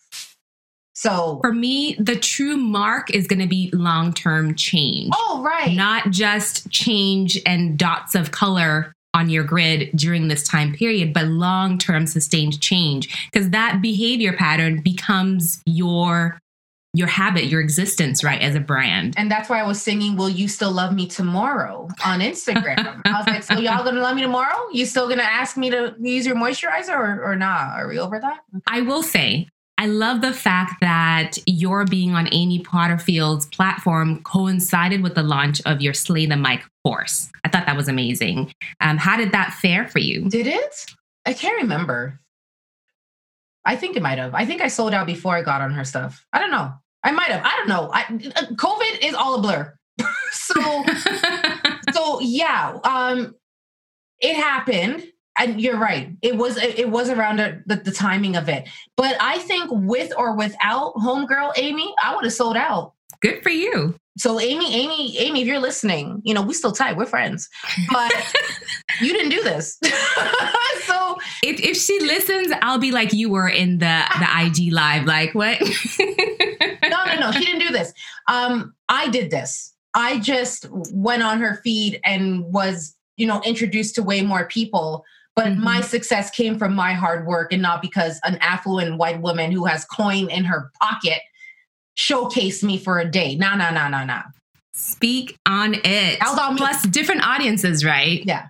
So, 0.94 1.38
For 1.42 1.52
me, 1.52 1.96
the 1.98 2.16
true 2.16 2.56
mark 2.56 3.10
is 3.10 3.26
going 3.26 3.40
to 3.40 3.48
be 3.48 3.70
long 3.72 4.12
term 4.12 4.54
change. 4.54 5.12
oh 5.16 5.42
right, 5.44 5.74
not 5.74 6.10
just 6.10 6.70
change 6.70 7.38
and 7.44 7.76
dots 7.78 8.14
of 8.14 8.30
color 8.30 8.92
on 9.12 9.28
your 9.30 9.44
grid 9.44 9.90
during 9.94 10.28
this 10.28 10.46
time 10.46 10.72
period, 10.72 11.12
but 11.12 11.26
long 11.26 11.78
term 11.78 12.06
sustained 12.06 12.60
change. 12.60 13.28
Because 13.32 13.50
that 13.50 13.80
behavior 13.82 14.32
pattern 14.32 14.80
becomes 14.82 15.60
your 15.66 16.38
your 16.96 17.08
habit, 17.08 17.46
your 17.46 17.60
existence, 17.60 18.22
right, 18.22 18.40
as 18.40 18.54
a 18.54 18.60
brand. 18.60 19.14
and 19.16 19.28
that's 19.28 19.48
why 19.48 19.58
I 19.58 19.66
was 19.66 19.82
singing 19.82 20.14
"Will 20.14 20.28
You 20.28 20.46
Still 20.46 20.70
Love 20.70 20.94
Me 20.94 21.08
Tomorrow" 21.08 21.88
on 22.04 22.20
Instagram. 22.20 23.02
I 23.04 23.18
was 23.18 23.26
like, 23.26 23.42
"So 23.42 23.58
y'all 23.58 23.82
gonna 23.82 24.00
love 24.00 24.14
me 24.14 24.22
tomorrow? 24.22 24.68
You 24.72 24.86
still 24.86 25.08
gonna 25.08 25.22
ask 25.24 25.56
me 25.56 25.70
to 25.70 25.96
use 26.00 26.24
your 26.24 26.36
moisturizer 26.36 26.90
or, 26.96 27.20
or 27.24 27.34
not? 27.34 27.80
Are 27.80 27.88
we 27.88 27.98
over 27.98 28.20
that?" 28.20 28.38
I 28.68 28.82
will 28.82 29.02
say, 29.02 29.48
I 29.76 29.86
love 29.86 30.20
the 30.20 30.32
fact 30.32 30.80
that 30.80 31.36
your 31.46 31.84
being 31.84 32.14
on 32.14 32.28
Amy 32.32 32.60
Porterfield's 32.60 33.46
platform 33.46 34.22
coincided 34.22 35.02
with 35.02 35.14
the 35.14 35.22
launch 35.22 35.60
of 35.66 35.82
your 35.82 35.92
Slay 35.92 36.26
the 36.26 36.36
Mic 36.36 36.62
course. 36.84 37.30
I 37.44 37.48
thought 37.48 37.66
that 37.66 37.76
was 37.76 37.88
amazing. 37.88 38.54
Um, 38.80 38.98
how 38.98 39.16
did 39.16 39.32
that 39.32 39.54
fare 39.54 39.88
for 39.88 39.98
you? 39.98 40.28
Did 40.28 40.46
it? 40.46 40.86
I 41.26 41.32
can't 41.32 41.62
remember. 41.62 42.20
I 43.64 43.76
think 43.76 43.96
it 43.96 44.02
might 44.02 44.18
have. 44.18 44.34
I 44.34 44.44
think 44.44 44.60
I 44.60 44.68
sold 44.68 44.94
out 44.94 45.06
before 45.06 45.34
I 45.34 45.42
got 45.42 45.60
on 45.60 45.72
her 45.72 45.84
stuff. 45.84 46.24
I 46.32 46.38
don't 46.38 46.50
know. 46.50 46.72
I 47.02 47.10
might 47.10 47.30
have. 47.30 47.44
I 47.44 47.56
don't 47.56 47.68
know. 47.68 47.90
I, 47.92 48.02
uh, 48.36 48.46
COVID 48.54 49.02
is 49.02 49.14
all 49.14 49.34
a 49.36 49.42
blur. 49.42 49.74
so 50.30 50.84
so 51.92 52.20
yeah, 52.20 52.78
um, 52.84 53.34
it 54.20 54.36
happened, 54.36 55.04
and 55.38 55.60
you're 55.60 55.78
right. 55.78 56.10
It 56.22 56.36
was 56.36 56.56
it 56.56 56.88
was 56.88 57.08
around 57.08 57.38
the, 57.38 57.76
the, 57.76 57.90
timing 57.90 58.36
of 58.36 58.48
it. 58.48 58.68
But 58.96 59.16
I 59.20 59.38
think 59.38 59.68
with 59.70 60.12
or 60.16 60.36
without 60.36 60.94
homegirl 60.94 61.52
Amy, 61.56 61.92
I 62.02 62.14
would 62.14 62.24
have 62.24 62.32
sold 62.32 62.56
out. 62.56 62.92
Good 63.20 63.42
for 63.42 63.50
you. 63.50 63.96
So 64.16 64.38
Amy, 64.38 64.72
Amy, 64.74 65.18
Amy, 65.18 65.42
if 65.42 65.48
you're 65.48 65.58
listening, 65.58 66.22
you 66.24 66.34
know 66.34 66.42
we 66.42 66.54
still 66.54 66.72
tight. 66.72 66.96
We're 66.96 67.06
friends, 67.06 67.48
but 67.90 68.12
you 69.00 69.12
didn't 69.12 69.30
do 69.30 69.42
this. 69.42 69.78
so 70.84 71.18
If, 71.42 71.60
if 71.60 71.76
she 71.76 71.98
listens, 72.00 72.52
I'll 72.62 72.78
be 72.78 72.92
like 72.92 73.12
you 73.12 73.28
were 73.28 73.48
in 73.48 73.78
the 73.78 74.04
the 74.18 74.46
IG 74.46 74.72
live. 74.72 75.04
Like 75.04 75.34
what? 75.34 75.60
no, 76.00 77.04
no, 77.06 77.20
no. 77.20 77.32
She 77.32 77.44
didn't 77.44 77.60
do 77.60 77.70
this. 77.70 77.92
Um, 78.28 78.74
I 78.88 79.08
did 79.08 79.30
this. 79.30 79.74
I 79.94 80.18
just 80.18 80.66
went 80.70 81.22
on 81.22 81.40
her 81.40 81.60
feed 81.62 82.00
and 82.04 82.44
was, 82.52 82.96
you 83.16 83.26
know, 83.26 83.40
introduced 83.44 83.94
to 83.96 84.02
way 84.02 84.22
more 84.22 84.46
people. 84.46 85.04
But 85.36 85.46
mm-hmm. 85.46 85.64
my 85.64 85.80
success 85.80 86.30
came 86.30 86.58
from 86.58 86.74
my 86.74 86.92
hard 86.92 87.26
work 87.26 87.52
and 87.52 87.60
not 87.60 87.82
because 87.82 88.20
an 88.24 88.36
affluent 88.40 88.98
white 88.98 89.20
woman 89.20 89.50
who 89.50 89.64
has 89.64 89.84
coin 89.84 90.30
in 90.30 90.44
her 90.44 90.70
pocket 90.80 91.20
showcased 91.96 92.62
me 92.62 92.78
for 92.78 92.98
a 92.98 93.10
day. 93.10 93.34
No, 93.36 93.54
no, 93.56 93.70
no, 93.70 93.88
no, 93.88 94.04
no. 94.04 94.20
Speak 94.72 95.38
on 95.46 95.76
it. 95.84 96.18
Plus 96.20 96.82
different 96.84 97.26
audiences, 97.26 97.84
right? 97.84 98.22
Yeah. 98.24 98.48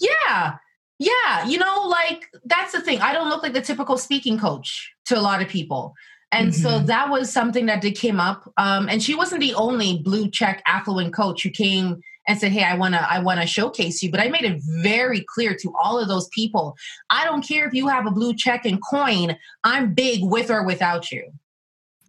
Yeah. 0.00 0.56
Yeah. 0.98 1.46
You 1.46 1.58
know, 1.58 1.88
like 1.88 2.28
that's 2.44 2.72
the 2.72 2.80
thing. 2.80 3.00
I 3.00 3.12
don't 3.12 3.28
look 3.28 3.42
like 3.42 3.54
the 3.54 3.62
typical 3.62 3.96
speaking 3.96 4.38
coach 4.38 4.92
to 5.06 5.18
a 5.18 5.20
lot 5.20 5.42
of 5.42 5.48
people. 5.48 5.94
And 6.30 6.52
mm-hmm. 6.52 6.62
so 6.62 6.78
that 6.80 7.10
was 7.10 7.30
something 7.30 7.66
that 7.66 7.82
did 7.82 7.96
came 7.96 8.20
up. 8.20 8.50
Um, 8.56 8.88
and 8.88 9.02
she 9.02 9.14
wasn't 9.14 9.40
the 9.40 9.54
only 9.54 9.98
blue 9.98 10.30
check 10.30 10.62
affluent 10.66 11.12
coach 11.14 11.42
who 11.42 11.50
came 11.50 12.00
and 12.28 12.38
said, 12.38 12.52
"Hey, 12.52 12.64
I 12.64 12.76
want 12.76 12.94
to 12.94 13.12
I 13.12 13.18
want 13.20 13.40
to 13.40 13.46
showcase 13.46 14.02
you." 14.02 14.10
But 14.10 14.20
I 14.20 14.28
made 14.28 14.44
it 14.44 14.60
very 14.82 15.24
clear 15.34 15.54
to 15.56 15.72
all 15.82 15.98
of 15.98 16.08
those 16.08 16.28
people, 16.28 16.76
I 17.10 17.24
don't 17.24 17.46
care 17.46 17.66
if 17.66 17.74
you 17.74 17.88
have 17.88 18.06
a 18.06 18.10
blue 18.10 18.34
check 18.34 18.64
and 18.64 18.80
coin, 18.82 19.36
I'm 19.64 19.94
big 19.94 20.24
with 20.24 20.50
or 20.50 20.64
without 20.64 21.10
you. 21.10 21.32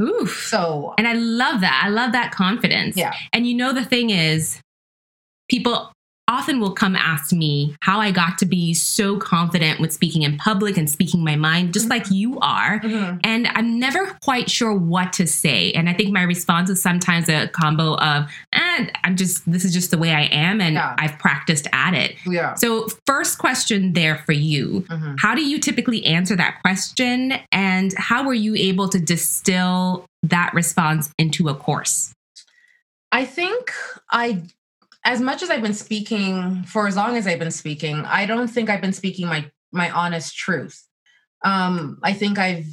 Ooh. 0.01 0.25
So, 0.25 0.93
and 0.97 1.07
I 1.07 1.13
love 1.13 1.61
that. 1.61 1.81
I 1.85 1.89
love 1.89 2.11
that 2.13 2.31
confidence. 2.31 2.97
Yeah. 2.97 3.13
And 3.31 3.47
you 3.47 3.53
know 3.53 3.73
the 3.73 3.85
thing 3.85 4.09
is 4.09 4.59
people 5.49 5.92
often 6.33 6.59
will 6.59 6.73
come 6.73 6.95
ask 6.95 7.31
me 7.31 7.75
how 7.81 7.99
I 7.99 8.11
got 8.11 8.37
to 8.39 8.45
be 8.45 8.73
so 8.73 9.17
confident 9.17 9.79
with 9.79 9.93
speaking 9.93 10.23
in 10.23 10.37
public 10.37 10.77
and 10.77 10.89
speaking 10.89 11.23
my 11.23 11.35
mind, 11.35 11.73
just 11.73 11.87
mm-hmm. 11.87 12.03
like 12.03 12.11
you 12.11 12.39
are. 12.39 12.79
Mm-hmm. 12.79 13.19
And 13.23 13.47
I'm 13.53 13.79
never 13.79 14.17
quite 14.23 14.49
sure 14.49 14.73
what 14.73 15.13
to 15.13 15.27
say. 15.27 15.71
And 15.73 15.87
I 15.89 15.93
think 15.93 16.11
my 16.11 16.23
response 16.23 16.69
is 16.69 16.81
sometimes 16.81 17.29
a 17.29 17.47
combo 17.49 17.95
of, 17.97 18.29
and 18.51 18.87
eh, 18.87 18.91
I'm 19.03 19.15
just, 19.15 19.49
this 19.49 19.63
is 19.63 19.73
just 19.73 19.91
the 19.91 19.97
way 19.97 20.11
I 20.11 20.23
am. 20.23 20.59
And 20.59 20.75
yeah. 20.75 20.95
I've 20.97 21.19
practiced 21.19 21.67
at 21.71 21.93
it. 21.93 22.15
Yeah. 22.25 22.55
So, 22.55 22.87
first 23.05 23.37
question 23.37 23.93
there 23.93 24.17
for 24.17 24.31
you 24.31 24.81
mm-hmm. 24.89 25.15
How 25.17 25.35
do 25.35 25.41
you 25.41 25.59
typically 25.59 26.05
answer 26.05 26.35
that 26.35 26.61
question? 26.61 27.33
And 27.51 27.93
how 27.97 28.25
were 28.25 28.33
you 28.33 28.55
able 28.55 28.89
to 28.89 28.99
distill 28.99 30.05
that 30.23 30.53
response 30.53 31.11
into 31.17 31.49
a 31.49 31.55
course? 31.55 32.13
I 33.11 33.25
think 33.25 33.71
I 34.09 34.41
as 35.05 35.21
much 35.21 35.43
as 35.43 35.49
I've 35.49 35.61
been 35.61 35.73
speaking 35.73 36.63
for 36.63 36.87
as 36.87 36.95
long 36.95 37.17
as 37.17 37.27
I've 37.27 37.39
been 37.39 37.51
speaking, 37.51 38.05
I 38.05 38.25
don't 38.25 38.47
think 38.47 38.69
I've 38.69 38.81
been 38.81 38.93
speaking 38.93 39.27
my 39.27 39.49
my 39.71 39.89
honest 39.89 40.35
truth. 40.35 40.81
Um, 41.43 41.99
I 42.03 42.13
think 42.13 42.37
I've 42.37 42.67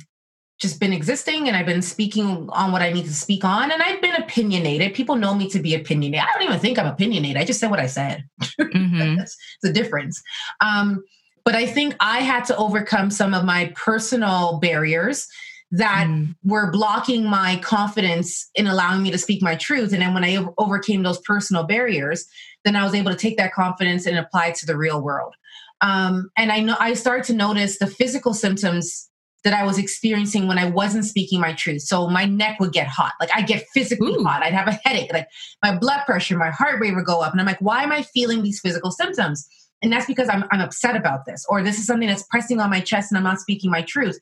just 0.61 0.79
been 0.79 0.93
existing 0.93 1.49
and 1.49 1.57
I've 1.57 1.67
been 1.67 1.83
speaking 1.83 2.49
on 2.51 2.71
what 2.71 2.83
I 2.83 2.93
need 2.93 3.07
to 3.07 3.15
speak 3.15 3.45
on, 3.45 3.73
and 3.73 3.83
I've 3.83 4.03
been 4.03 4.15
opinionated. 4.15 4.95
People 4.95 5.17
know 5.17 5.35
me 5.35 5.49
to 5.51 5.59
be 5.59 5.75
opinionated. 5.75 6.27
I 6.29 6.33
don't 6.39 6.49
even 6.49 6.61
think 6.61 6.79
I'm 6.79 6.87
opinionated. 6.87 7.39
I 7.39 7.45
just 7.45 7.59
said 7.59 7.71
what 7.71 7.81
I 7.81 7.87
said. 7.87 8.25
Mm-hmm. 8.61 9.17
That's 9.17 9.37
the 9.63 9.73
difference. 9.73 10.23
Um, 10.61 11.03
but 11.45 11.55
I 11.55 11.67
think 11.67 11.97
I 12.01 12.19
had 12.19 12.45
to 12.47 12.57
overcome 12.57 13.11
some 13.11 13.33
of 13.33 13.45
my 13.45 13.73
personal 13.75 14.59
barriers 14.59 15.27
that 15.73 16.07
mm. 16.09 16.35
were 16.45 16.71
blocking 16.71 17.25
my 17.25 17.57
confidence 17.63 18.51
in 18.55 18.67
allowing 18.67 19.03
me 19.03 19.11
to 19.11 19.19
speak 19.19 19.43
my 19.43 19.55
truth. 19.55 19.93
And 19.93 20.03
then 20.03 20.15
when 20.15 20.25
I 20.25 20.45
overcame 20.59 21.03
those 21.03 21.21
personal 21.21 21.65
barriers, 21.65 22.27
then 22.65 22.77
I 22.77 22.85
was 22.85 22.95
able 22.95 23.11
to 23.11 23.17
take 23.17 23.37
that 23.37 23.53
confidence 23.53 24.07
and 24.07 24.19
apply 24.19 24.49
it 24.49 24.55
to 24.57 24.67
the 24.67 24.77
real 24.77 25.01
world. 25.01 25.35
Um, 25.81 26.31
and 26.37 26.53
I 26.53 26.61
know 26.61 26.77
I 26.79 26.95
started 26.95 27.25
to 27.27 27.35
notice 27.35 27.79
the 27.79 27.87
physical 27.87 28.35
symptoms 28.35 29.09
that 29.45 29.55
I 29.55 29.65
was 29.65 29.79
experiencing 29.79 30.47
when 30.47 30.59
I 30.59 30.69
wasn't 30.69 31.07
speaking 31.07 31.41
my 31.41 31.55
truth. 31.55 31.83
So 31.83 32.09
my 32.09 32.27
neck 32.27 32.61
would 32.61 32.73
get 32.73 32.87
hot. 32.87 33.13
Like 33.19 33.31
I 33.35 33.41
get 33.41 33.65
physically 33.73 34.13
Ooh. 34.13 34.25
hot. 34.25 34.43
I'd 34.43 34.53
have 34.53 34.69
a 34.69 34.79
headache. 34.85 35.13
Like 35.13 35.29
my 35.63 35.77
blood 35.77 36.03
pressure, 36.05 36.37
my 36.37 36.51
heart 36.51 36.79
rate 36.81 36.95
would 36.95 37.07
go 37.07 37.23
up. 37.23 37.33
And 37.33 37.41
I'm 37.41 37.47
like, 37.47 37.61
why 37.61 37.83
am 37.83 37.93
I 37.93 38.03
feeling 38.03 38.43
these 38.43 38.61
physical 38.61 38.91
symptoms? 38.91 39.49
And 39.83 39.91
that's 39.91 40.05
because 40.05 40.29
I'm, 40.29 40.45
I'm 40.51 40.61
upset 40.61 40.95
about 40.95 41.25
this, 41.25 41.47
or 41.49 41.63
this 41.63 41.79
is 41.79 41.87
something 41.87 42.09
that's 42.09 42.25
pressing 42.25 42.61
on 42.61 42.69
my 42.69 42.81
chest 42.81 43.11
and 43.11 43.17
I'm 43.17 43.25
not 43.25 43.41
speaking 43.41 43.71
my 43.71 43.81
truth. 43.81 44.19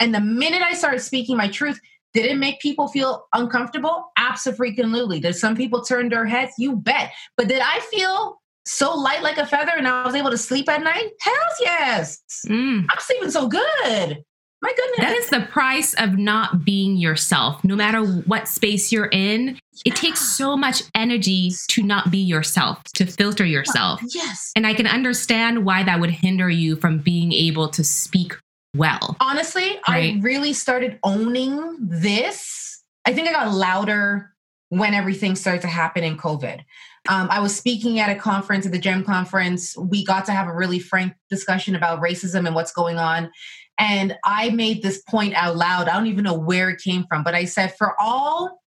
And 0.00 0.14
the 0.14 0.20
minute 0.20 0.62
I 0.62 0.74
started 0.74 1.00
speaking 1.00 1.36
my 1.36 1.48
truth, 1.48 1.80
did 2.14 2.26
it 2.26 2.38
make 2.38 2.60
people 2.60 2.88
feel 2.88 3.26
uncomfortable? 3.34 4.06
Absolutely. 4.16 5.20
Did 5.20 5.34
some 5.34 5.54
people 5.54 5.82
turn 5.82 6.08
their 6.08 6.24
heads? 6.24 6.54
You 6.58 6.76
bet. 6.76 7.12
But 7.36 7.48
did 7.48 7.60
I 7.62 7.80
feel 7.90 8.40
so 8.64 8.94
light 8.94 9.22
like 9.22 9.38
a 9.38 9.46
feather 9.46 9.72
and 9.76 9.86
I 9.86 10.04
was 10.04 10.14
able 10.14 10.30
to 10.30 10.38
sleep 10.38 10.68
at 10.68 10.82
night? 10.82 11.10
Hell 11.20 11.34
yes. 11.60 12.22
Mm. 12.48 12.86
I'm 12.90 13.00
sleeping 13.00 13.30
so 13.30 13.48
good. 13.48 14.24
My 14.62 14.72
goodness. 14.74 14.98
That 14.98 15.16
is 15.16 15.28
the 15.28 15.46
price 15.52 15.94
of 15.94 16.16
not 16.16 16.64
being 16.64 16.96
yourself. 16.96 17.62
No 17.62 17.76
matter 17.76 18.04
what 18.04 18.48
space 18.48 18.90
you're 18.90 19.10
in, 19.12 19.58
it 19.84 19.94
takes 19.94 20.20
so 20.36 20.56
much 20.56 20.82
energy 20.94 21.52
to 21.68 21.82
not 21.82 22.10
be 22.10 22.18
yourself, 22.18 22.82
to 22.94 23.04
filter 23.04 23.44
yourself. 23.44 24.00
Yes. 24.08 24.52
And 24.56 24.66
I 24.66 24.72
can 24.72 24.86
understand 24.86 25.66
why 25.66 25.82
that 25.82 26.00
would 26.00 26.10
hinder 26.10 26.48
you 26.48 26.76
from 26.76 26.98
being 26.98 27.32
able 27.32 27.68
to 27.68 27.84
speak 27.84 28.34
well. 28.76 29.16
Honestly, 29.20 29.78
right? 29.88 30.14
I 30.14 30.20
really 30.20 30.52
started 30.52 30.98
owning 31.02 31.76
this. 31.80 32.82
I 33.04 33.12
think 33.12 33.28
I 33.28 33.32
got 33.32 33.52
louder 33.52 34.32
when 34.68 34.94
everything 34.94 35.36
started 35.36 35.62
to 35.62 35.68
happen 35.68 36.02
in 36.02 36.16
COVID. 36.16 36.60
Um, 37.08 37.28
I 37.30 37.40
was 37.40 37.54
speaking 37.54 38.00
at 38.00 38.10
a 38.10 38.18
conference 38.18 38.66
at 38.66 38.72
the 38.72 38.78
GEM 38.78 39.04
conference. 39.04 39.76
We 39.76 40.04
got 40.04 40.24
to 40.26 40.32
have 40.32 40.48
a 40.48 40.54
really 40.54 40.80
frank 40.80 41.14
discussion 41.30 41.76
about 41.76 42.00
racism 42.00 42.46
and 42.46 42.54
what's 42.54 42.72
going 42.72 42.98
on. 42.98 43.30
And 43.78 44.16
I 44.24 44.50
made 44.50 44.82
this 44.82 45.02
point 45.02 45.34
out 45.34 45.56
loud. 45.56 45.88
I 45.88 45.94
don't 45.94 46.06
even 46.06 46.24
know 46.24 46.38
where 46.38 46.70
it 46.70 46.80
came 46.80 47.04
from, 47.08 47.22
but 47.22 47.34
I 47.34 47.44
said, 47.44 47.76
for 47.76 47.94
all 48.00 48.62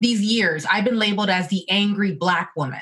these 0.00 0.20
years, 0.20 0.66
I've 0.70 0.84
been 0.84 0.98
labeled 0.98 1.30
as 1.30 1.48
the 1.48 1.68
angry 1.70 2.12
Black 2.12 2.50
woman. 2.56 2.80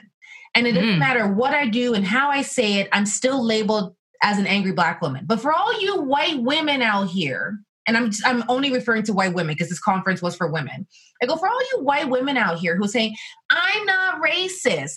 And 0.54 0.66
it 0.66 0.72
doesn't 0.72 0.96
mm. 0.96 0.98
matter 0.98 1.28
what 1.28 1.52
I 1.54 1.68
do 1.68 1.94
and 1.94 2.04
how 2.04 2.30
I 2.30 2.42
say 2.42 2.74
it, 2.74 2.88
I'm 2.92 3.06
still 3.06 3.44
labeled 3.44 3.94
as 4.22 4.38
an 4.38 4.46
angry 4.46 4.72
black 4.72 5.00
woman. 5.00 5.24
But 5.26 5.40
for 5.40 5.52
all 5.52 5.80
you 5.80 6.00
white 6.02 6.42
women 6.42 6.82
out 6.82 7.08
here, 7.08 7.58
and 7.86 7.96
I'm 7.96 8.10
I'm 8.24 8.44
only 8.48 8.70
referring 8.72 9.04
to 9.04 9.12
white 9.12 9.34
women 9.34 9.54
because 9.54 9.70
this 9.70 9.80
conference 9.80 10.20
was 10.20 10.36
for 10.36 10.46
women. 10.50 10.86
I 11.22 11.26
go 11.26 11.36
for 11.36 11.48
all 11.48 11.60
you 11.72 11.82
white 11.82 12.08
women 12.08 12.36
out 12.36 12.58
here 12.58 12.76
who 12.76 12.86
say 12.86 13.14
I'm 13.50 13.86
not 13.86 14.22
racist. 14.22 14.96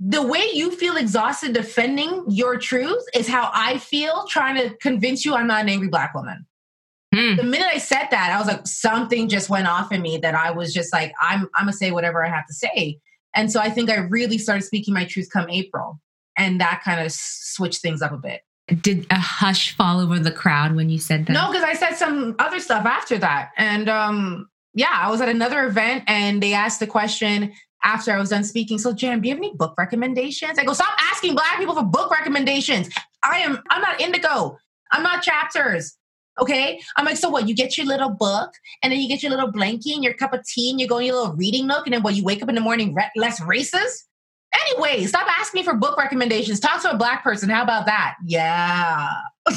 The 0.00 0.26
way 0.26 0.46
you 0.52 0.72
feel 0.72 0.96
exhausted 0.96 1.52
defending 1.52 2.24
your 2.28 2.56
truth 2.56 3.04
is 3.14 3.28
how 3.28 3.50
I 3.54 3.78
feel 3.78 4.24
trying 4.26 4.56
to 4.56 4.74
convince 4.78 5.24
you 5.24 5.34
I'm 5.34 5.46
not 5.46 5.62
an 5.62 5.68
angry 5.68 5.88
black 5.88 6.14
woman. 6.14 6.46
Hmm. 7.14 7.36
The 7.36 7.42
minute 7.42 7.68
I 7.70 7.78
said 7.78 8.06
that, 8.10 8.32
I 8.32 8.38
was 8.38 8.46
like, 8.48 8.66
something 8.66 9.28
just 9.28 9.50
went 9.50 9.66
off 9.66 9.92
in 9.92 10.00
me 10.00 10.16
that 10.18 10.34
I 10.34 10.52
was 10.52 10.72
just 10.72 10.92
like, 10.92 11.12
I'm 11.20 11.48
I'm 11.54 11.66
gonna 11.66 11.72
say 11.72 11.92
whatever 11.92 12.24
I 12.24 12.28
have 12.28 12.46
to 12.46 12.54
say. 12.54 12.98
And 13.34 13.52
so 13.52 13.60
I 13.60 13.70
think 13.70 13.88
I 13.88 13.98
really 13.98 14.38
started 14.38 14.62
speaking 14.62 14.94
my 14.94 15.04
truth 15.04 15.28
come 15.32 15.48
April 15.48 16.00
and 16.40 16.58
that 16.60 16.80
kind 16.82 17.04
of 17.04 17.12
switched 17.12 17.82
things 17.82 18.00
up 18.00 18.12
a 18.12 18.16
bit. 18.16 18.40
Did 18.80 19.06
a 19.10 19.18
hush 19.18 19.76
fall 19.76 20.00
over 20.00 20.18
the 20.18 20.32
crowd 20.32 20.74
when 20.74 20.88
you 20.88 20.98
said 20.98 21.26
that? 21.26 21.32
No, 21.32 21.48
because 21.52 21.64
I 21.64 21.74
said 21.74 21.96
some 21.96 22.34
other 22.38 22.60
stuff 22.60 22.86
after 22.86 23.18
that. 23.18 23.50
And 23.58 23.88
um, 23.88 24.48
yeah, 24.72 24.92
I 24.92 25.10
was 25.10 25.20
at 25.20 25.28
another 25.28 25.66
event 25.66 26.04
and 26.06 26.42
they 26.42 26.54
asked 26.54 26.80
the 26.80 26.86
question 26.86 27.52
after 27.84 28.12
I 28.12 28.18
was 28.18 28.30
done 28.30 28.44
speaking. 28.44 28.78
So, 28.78 28.92
Jam, 28.92 29.20
do 29.20 29.28
you 29.28 29.34
have 29.34 29.38
any 29.38 29.54
book 29.54 29.74
recommendations? 29.76 30.58
I 30.58 30.64
go, 30.64 30.72
stop 30.72 30.96
asking 31.12 31.34
black 31.34 31.58
people 31.58 31.74
for 31.74 31.82
book 31.82 32.10
recommendations. 32.10 32.88
I 33.22 33.40
am, 33.40 33.60
I'm 33.70 33.82
not 33.82 34.00
indigo. 34.00 34.56
I'm 34.92 35.02
not 35.02 35.22
chapters. 35.22 35.96
Okay. 36.40 36.80
I'm 36.96 37.04
like, 37.04 37.16
so 37.16 37.28
what? 37.28 37.48
You 37.48 37.54
get 37.54 37.76
your 37.76 37.86
little 37.86 38.10
book 38.10 38.52
and 38.82 38.92
then 38.92 39.00
you 39.00 39.08
get 39.08 39.22
your 39.22 39.30
little 39.30 39.52
blankie 39.52 39.94
and 39.94 40.02
your 40.02 40.14
cup 40.14 40.32
of 40.32 40.40
tea 40.46 40.70
and 40.70 40.80
you 40.80 40.86
go 40.86 40.98
in 40.98 41.06
your 41.06 41.16
little 41.16 41.34
reading 41.34 41.66
nook. 41.66 41.86
And 41.86 41.92
then 41.92 42.02
what? 42.02 42.14
You 42.14 42.24
wake 42.24 42.42
up 42.42 42.48
in 42.48 42.54
the 42.54 42.62
morning 42.62 42.94
re- 42.94 43.10
less 43.16 43.40
racist? 43.40 44.04
Anyway, 44.52 45.06
stop 45.06 45.26
asking 45.38 45.60
me 45.60 45.64
for 45.64 45.74
book 45.74 45.96
recommendations. 45.96 46.60
Talk 46.60 46.82
to 46.82 46.90
a 46.90 46.96
black 46.96 47.22
person. 47.22 47.48
How 47.48 47.62
about 47.62 47.86
that? 47.86 48.16
Yeah. 48.24 49.08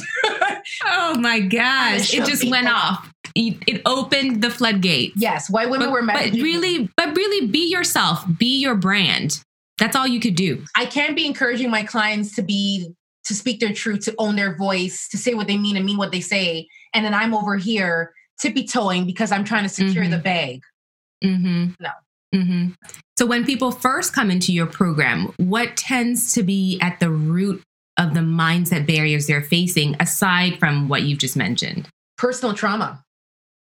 oh 0.85 1.17
my 1.19 1.39
gosh. 1.39 2.13
It 2.13 2.25
just 2.25 2.47
went 2.49 2.67
off. 2.67 3.11
It 3.35 3.81
opened 3.85 4.43
the 4.43 4.51
floodgate. 4.51 5.13
Yes, 5.15 5.49
white 5.49 5.69
women 5.69 5.87
but, 5.87 5.93
were 5.93 6.05
But 6.05 6.31
really, 6.33 6.89
but 6.95 7.15
really 7.15 7.47
be 7.47 7.69
yourself. 7.69 8.23
Be 8.37 8.59
your 8.59 8.75
brand. 8.75 9.43
That's 9.79 9.95
all 9.95 10.07
you 10.07 10.19
could 10.19 10.35
do. 10.35 10.63
I 10.75 10.85
can't 10.85 11.15
be 11.15 11.25
encouraging 11.25 11.71
my 11.71 11.83
clients 11.83 12.35
to 12.35 12.43
be 12.43 12.93
to 13.25 13.33
speak 13.33 13.59
their 13.59 13.73
truth, 13.73 14.01
to 14.01 14.13
own 14.17 14.35
their 14.35 14.55
voice, 14.55 15.07
to 15.09 15.17
say 15.17 15.33
what 15.33 15.47
they 15.47 15.57
mean 15.57 15.77
and 15.77 15.85
mean 15.85 15.97
what 15.97 16.11
they 16.11 16.21
say. 16.21 16.67
And 16.93 17.05
then 17.05 17.13
I'm 17.13 17.33
over 17.33 17.57
here 17.57 18.13
tippy 18.39 18.65
toeing 18.65 19.05
because 19.05 19.31
I'm 19.31 19.43
trying 19.43 19.63
to 19.63 19.69
secure 19.69 20.03
mm-hmm. 20.03 20.11
the 20.11 20.17
bag. 20.17 20.61
Mm-hmm. 21.23 21.65
No. 21.79 21.89
Mm-hmm. 22.33 22.69
So, 23.17 23.25
when 23.25 23.45
people 23.45 23.71
first 23.71 24.13
come 24.13 24.31
into 24.31 24.51
your 24.51 24.65
program, 24.65 25.33
what 25.37 25.77
tends 25.77 26.33
to 26.33 26.43
be 26.43 26.79
at 26.81 26.99
the 26.99 27.09
root 27.11 27.61
of 27.97 28.13
the 28.15 28.21
mindset 28.21 28.87
barriers 28.87 29.27
they're 29.27 29.43
facing, 29.43 29.95
aside 29.99 30.57
from 30.57 30.87
what 30.89 31.03
you've 31.03 31.19
just 31.19 31.35
mentioned? 31.35 31.87
Personal 32.17 32.55
trauma. 32.55 33.03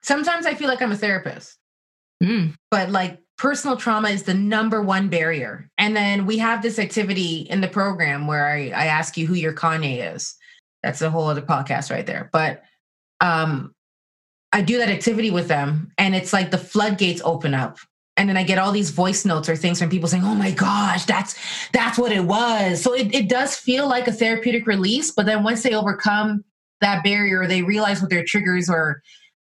Sometimes 0.03 0.45
I 0.45 0.53
feel 0.53 0.67
like 0.67 0.81
I'm 0.81 0.91
a 0.91 0.97
therapist, 0.97 1.57
mm. 2.21 2.53
but 2.69 2.89
like 2.89 3.19
personal 3.37 3.77
trauma 3.77 4.09
is 4.09 4.23
the 4.23 4.33
number 4.33 4.81
one 4.81 5.07
barrier. 5.07 5.69
And 5.77 5.95
then 5.95 6.25
we 6.25 6.37
have 6.39 6.61
this 6.61 6.79
activity 6.79 7.47
in 7.49 7.61
the 7.61 7.67
program 7.67 8.27
where 8.27 8.47
I, 8.47 8.69
I 8.69 8.85
ask 8.87 9.17
you 9.17 9.27
who 9.27 9.33
your 9.33 9.53
Kanye 9.53 10.13
is. 10.15 10.35
That's 10.83 11.01
a 11.01 11.09
whole 11.09 11.27
other 11.27 11.41
podcast 11.41 11.91
right 11.91 12.05
there. 12.05 12.29
But 12.31 12.63
um, 13.21 13.73
I 14.51 14.61
do 14.61 14.77
that 14.77 14.89
activity 14.89 15.31
with 15.31 15.47
them, 15.47 15.91
and 15.97 16.15
it's 16.15 16.33
like 16.33 16.51
the 16.51 16.57
floodgates 16.57 17.21
open 17.23 17.53
up 17.53 17.77
and 18.17 18.27
then 18.27 18.35
I 18.35 18.43
get 18.43 18.57
all 18.57 18.71
these 18.71 18.89
voice 18.89 19.25
notes 19.25 19.47
or 19.47 19.55
things 19.55 19.79
from 19.79 19.89
people 19.89 20.09
saying, 20.09 20.23
"Oh 20.23 20.35
my 20.35 20.51
gosh, 20.51 21.05
that's 21.05 21.35
that's 21.71 21.97
what 21.97 22.11
it 22.11 22.23
was." 22.23 22.81
So 22.81 22.93
it, 22.93 23.13
it 23.13 23.29
does 23.29 23.55
feel 23.55 23.87
like 23.87 24.07
a 24.07 24.11
therapeutic 24.11 24.67
release, 24.67 25.11
but 25.11 25.25
then 25.25 25.43
once 25.43 25.63
they 25.63 25.75
overcome 25.75 26.43
that 26.81 27.03
barrier, 27.03 27.47
they 27.47 27.61
realize 27.61 28.01
what 28.01 28.09
their 28.09 28.23
triggers 28.23 28.69
or 28.69 29.01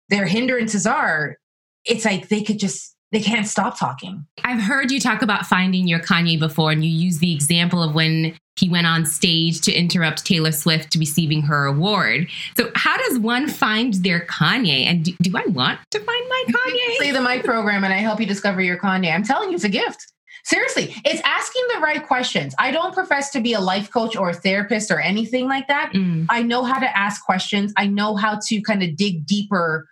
their 0.10 0.26
hindrances 0.26 0.86
are, 0.86 1.38
it's 1.86 2.06
like 2.06 2.30
they 2.30 2.44
could 2.44 2.60
just 2.60 2.95
they 3.12 3.22
can't 3.22 3.48
stop 3.48 3.80
talking. 3.80 4.26
I've 4.44 4.62
heard 4.62 4.92
you 4.92 5.00
talk 5.00 5.22
about 5.22 5.46
finding 5.46 5.88
your 5.88 6.00
Kanye 6.00 6.40
before, 6.40 6.72
and 6.72 6.84
you 6.84 6.92
use 6.92 7.20
the 7.20 7.34
example 7.34 7.82
of 7.82 7.94
when 7.94 8.36
he 8.56 8.70
went 8.70 8.88
on 8.88 9.06
stage 9.06 9.62
to 9.62 9.74
interrupt 9.74 10.26
Taylor 10.26 10.52
Swift 10.52 10.92
to 10.94 11.00
receiving 11.00 11.42
her 11.44 11.66
award. 11.66 12.28
So, 12.58 12.72
how 12.76 12.98
does 12.98 13.20
one 13.20 13.48
find 13.48 13.94
their 13.96 14.22
Kanye? 14.22 14.86
And 14.86 15.04
do, 15.04 15.14
do 15.22 15.32
I 15.36 15.46
want 15.48 15.80
to 15.92 16.00
find 16.00 16.30
my 16.30 16.44
Kanye? 16.48 16.98
Slay 16.98 17.12
the 17.12 17.22
Mic 17.22 17.44
program, 17.44 17.84
and 17.84 17.94
I 17.94 17.98
help 17.98 18.20
you 18.20 18.26
discover 18.26 18.62
your 18.62 18.78
Kanye. 18.78 19.14
I'm 19.14 19.24
telling 19.24 19.50
you, 19.50 19.56
it's 19.56 19.64
a 19.64 19.70
gift. 19.70 20.12
Seriously, 20.46 20.94
it's 21.04 21.22
asking 21.26 21.64
the 21.74 21.80
right 21.80 22.06
questions. 22.06 22.54
I 22.60 22.70
don't 22.70 22.94
profess 22.94 23.32
to 23.32 23.42
be 23.42 23.54
a 23.54 23.60
life 23.60 23.92
coach 23.92 24.16
or 24.16 24.30
a 24.30 24.34
therapist 24.34 24.92
or 24.92 25.00
anything 25.00 25.48
like 25.48 25.68
that. 25.68 25.92
Mm. 25.94 26.28
I 26.30 26.44
know 26.44 26.64
how 26.64 26.80
to 26.80 26.98
ask 26.98 27.26
questions. 27.26 27.74
I 27.78 27.88
know 27.88 28.16
how 28.16 28.40
to 28.48 28.62
kind 28.62 28.84
of 28.84 28.96
dig 28.96 29.26
deeper 29.26 29.90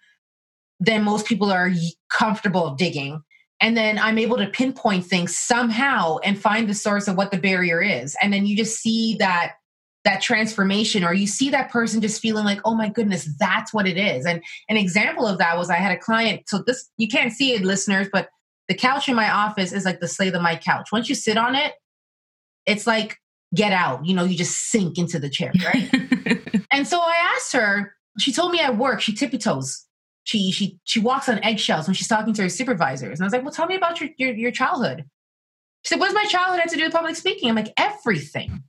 than 0.80 1.04
most 1.04 1.26
people 1.26 1.52
are 1.52 1.72
comfortable 2.14 2.76
digging 2.76 3.22
and 3.64 3.78
then 3.78 3.98
i'm 3.98 4.18
able 4.18 4.38
to 4.38 4.48
pinpoint 4.48 5.06
things 5.06 5.36
somehow 5.38 6.18
and 6.24 6.40
find 6.40 6.70
the 6.70 6.74
source 6.74 7.08
of 7.08 7.16
what 7.16 7.32
the 7.32 7.38
barrier 7.38 7.82
is. 7.82 8.16
And 8.22 8.32
then 8.32 8.46
you 8.46 8.56
just 8.56 8.80
see 8.80 9.16
that 9.18 9.54
that 10.04 10.22
transformation 10.22 11.06
or 11.06 11.14
you 11.14 11.26
see 11.26 11.50
that 11.50 11.72
person 11.72 12.02
just 12.02 12.22
feeling 12.22 12.44
like 12.44 12.60
oh 12.66 12.76
my 12.76 12.90
goodness 12.90 13.30
that's 13.40 13.74
what 13.74 13.88
it 13.88 13.98
is. 13.98 14.26
And 14.26 14.44
an 14.70 14.78
example 14.78 15.26
of 15.26 15.38
that 15.40 15.58
was 15.58 15.70
i 15.70 15.76
had 15.76 15.92
a 15.92 15.98
client 15.98 16.42
so 16.48 16.62
this 16.68 16.90
you 16.98 17.08
can't 17.08 17.32
see 17.32 17.54
it 17.54 17.64
listeners 17.64 18.08
but 18.12 18.30
the 18.68 18.76
couch 18.76 19.10
in 19.10 19.16
my 19.16 19.32
office 19.32 19.72
is 19.72 19.86
like 19.86 20.00
the 20.00 20.08
slay 20.08 20.30
the 20.30 20.42
mic 20.42 20.62
couch. 20.62 20.90
Once 20.92 21.10
you 21.10 21.16
sit 21.16 21.38
on 21.38 21.56
it 21.56 21.74
it's 22.66 22.86
like 22.86 23.18
get 23.56 23.72
out 23.72 24.06
you 24.06 24.14
know 24.14 24.26
you 24.26 24.38
just 24.38 24.72
sink 24.72 24.98
into 24.98 25.20
the 25.20 25.30
chair 25.30 25.52
right? 25.66 25.90
And 26.72 26.88
so 26.88 27.00
i 27.00 27.34
asked 27.36 27.54
her 27.54 27.94
she 28.20 28.34
told 28.34 28.52
me 28.52 28.60
at 28.60 28.78
work 28.78 29.00
she 29.00 29.14
tippy 29.14 29.38
toes 29.38 29.86
she 30.24 30.52
she 30.52 30.80
she 30.84 31.00
walks 31.00 31.30
on 31.30 31.44
eggshells 31.44 31.88
when 31.88 31.96
she's 31.96 32.08
talking 32.08 32.34
to 32.34 32.44
her 32.44 32.50
supervisors. 32.50 33.20
And 33.20 33.24
I 33.24 33.26
was 33.26 33.34
like, 33.34 33.44
well, 33.44 33.52
tell 33.52 33.68
me 33.68 33.76
about 33.76 34.00
your 34.00 34.10
your, 34.18 34.34
your 34.34 34.52
childhood. 34.52 35.06
She 35.84 35.90
said, 35.90 36.00
what 36.00 36.08
does 36.08 36.16
my 36.16 36.26
childhood 36.26 36.62
have 36.62 36.72
to 36.72 36.78
do 36.78 36.84
with 36.84 36.94
public 36.94 37.16
speaking? 37.16 37.50
I'm 37.50 37.56
like, 37.56 37.74
everything. 37.78 38.64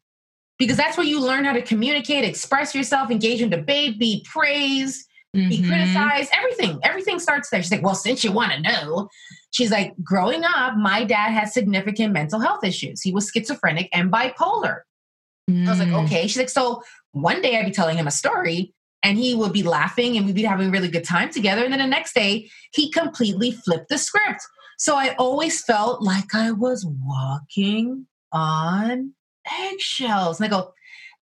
Because 0.59 0.77
that's 0.77 0.97
where 0.97 1.07
you 1.07 1.21
learn 1.21 1.45
how 1.45 1.53
to 1.53 1.63
communicate, 1.63 2.25
express 2.25 2.75
yourself, 2.75 3.11
engage 3.11 3.41
in 3.41 3.51
debate, 3.51 3.99
be 3.99 4.25
praised, 4.29 5.07
mm-hmm. 5.35 5.49
be 5.49 5.67
criticized, 5.67 6.31
everything. 6.33 6.79
Everything 6.83 7.19
starts 7.21 7.51
there. 7.51 7.63
She's 7.63 7.71
like, 7.71 7.83
well, 7.85 7.95
since 7.95 8.25
you 8.25 8.33
want 8.33 8.53
to 8.53 8.61
know, 8.61 9.09
she's 9.51 9.71
like, 9.71 9.95
growing 10.03 10.43
up, 10.45 10.77
my 10.77 11.05
dad 11.05 11.31
had 11.31 11.49
significant 11.49 12.13
mental 12.13 12.41
health 12.41 12.65
issues. 12.65 13.01
He 13.01 13.13
was 13.13 13.31
schizophrenic 13.31 13.89
and 13.93 14.11
bipolar. 14.13 14.81
Mm. 15.49 15.67
I 15.67 15.71
was 15.71 15.79
like, 15.79 15.89
mm. 15.89 16.05
okay. 16.05 16.23
She's 16.23 16.39
like, 16.39 16.51
so 16.51 16.83
one 17.13 17.43
day 17.43 17.59
I'd 17.59 17.67
be 17.67 17.71
telling 17.73 17.97
him 17.97 18.07
a 18.07 18.13
story 18.13 18.75
and 19.05 19.19
he 19.19 19.35
would 19.35 19.53
be 19.53 19.63
laughing 19.63 20.17
and 20.17 20.27
we'd 20.27 20.35
be 20.35 20.43
having 20.43 20.69
a 20.69 20.71
really 20.71 20.89
good 20.89 21.05
time 21.05 21.31
together. 21.31 21.63
And 21.63 21.73
then 21.73 21.81
the 21.81 21.87
next 21.87 22.15
day, 22.15 22.51
he 22.73 22.91
completely 22.91 23.53
flipped 23.53 23.91
the 23.91 23.99
script. 23.99 24.41
So 24.79 24.97
I 24.97 25.15
always 25.17 25.63
felt 25.63 26.03
like 26.03 26.35
I 26.35 26.51
was 26.51 26.87
walking 26.87 28.07
on 28.33 29.13
eggshells. 29.63 30.41
And 30.41 30.47
I 30.47 30.49
go, 30.49 30.73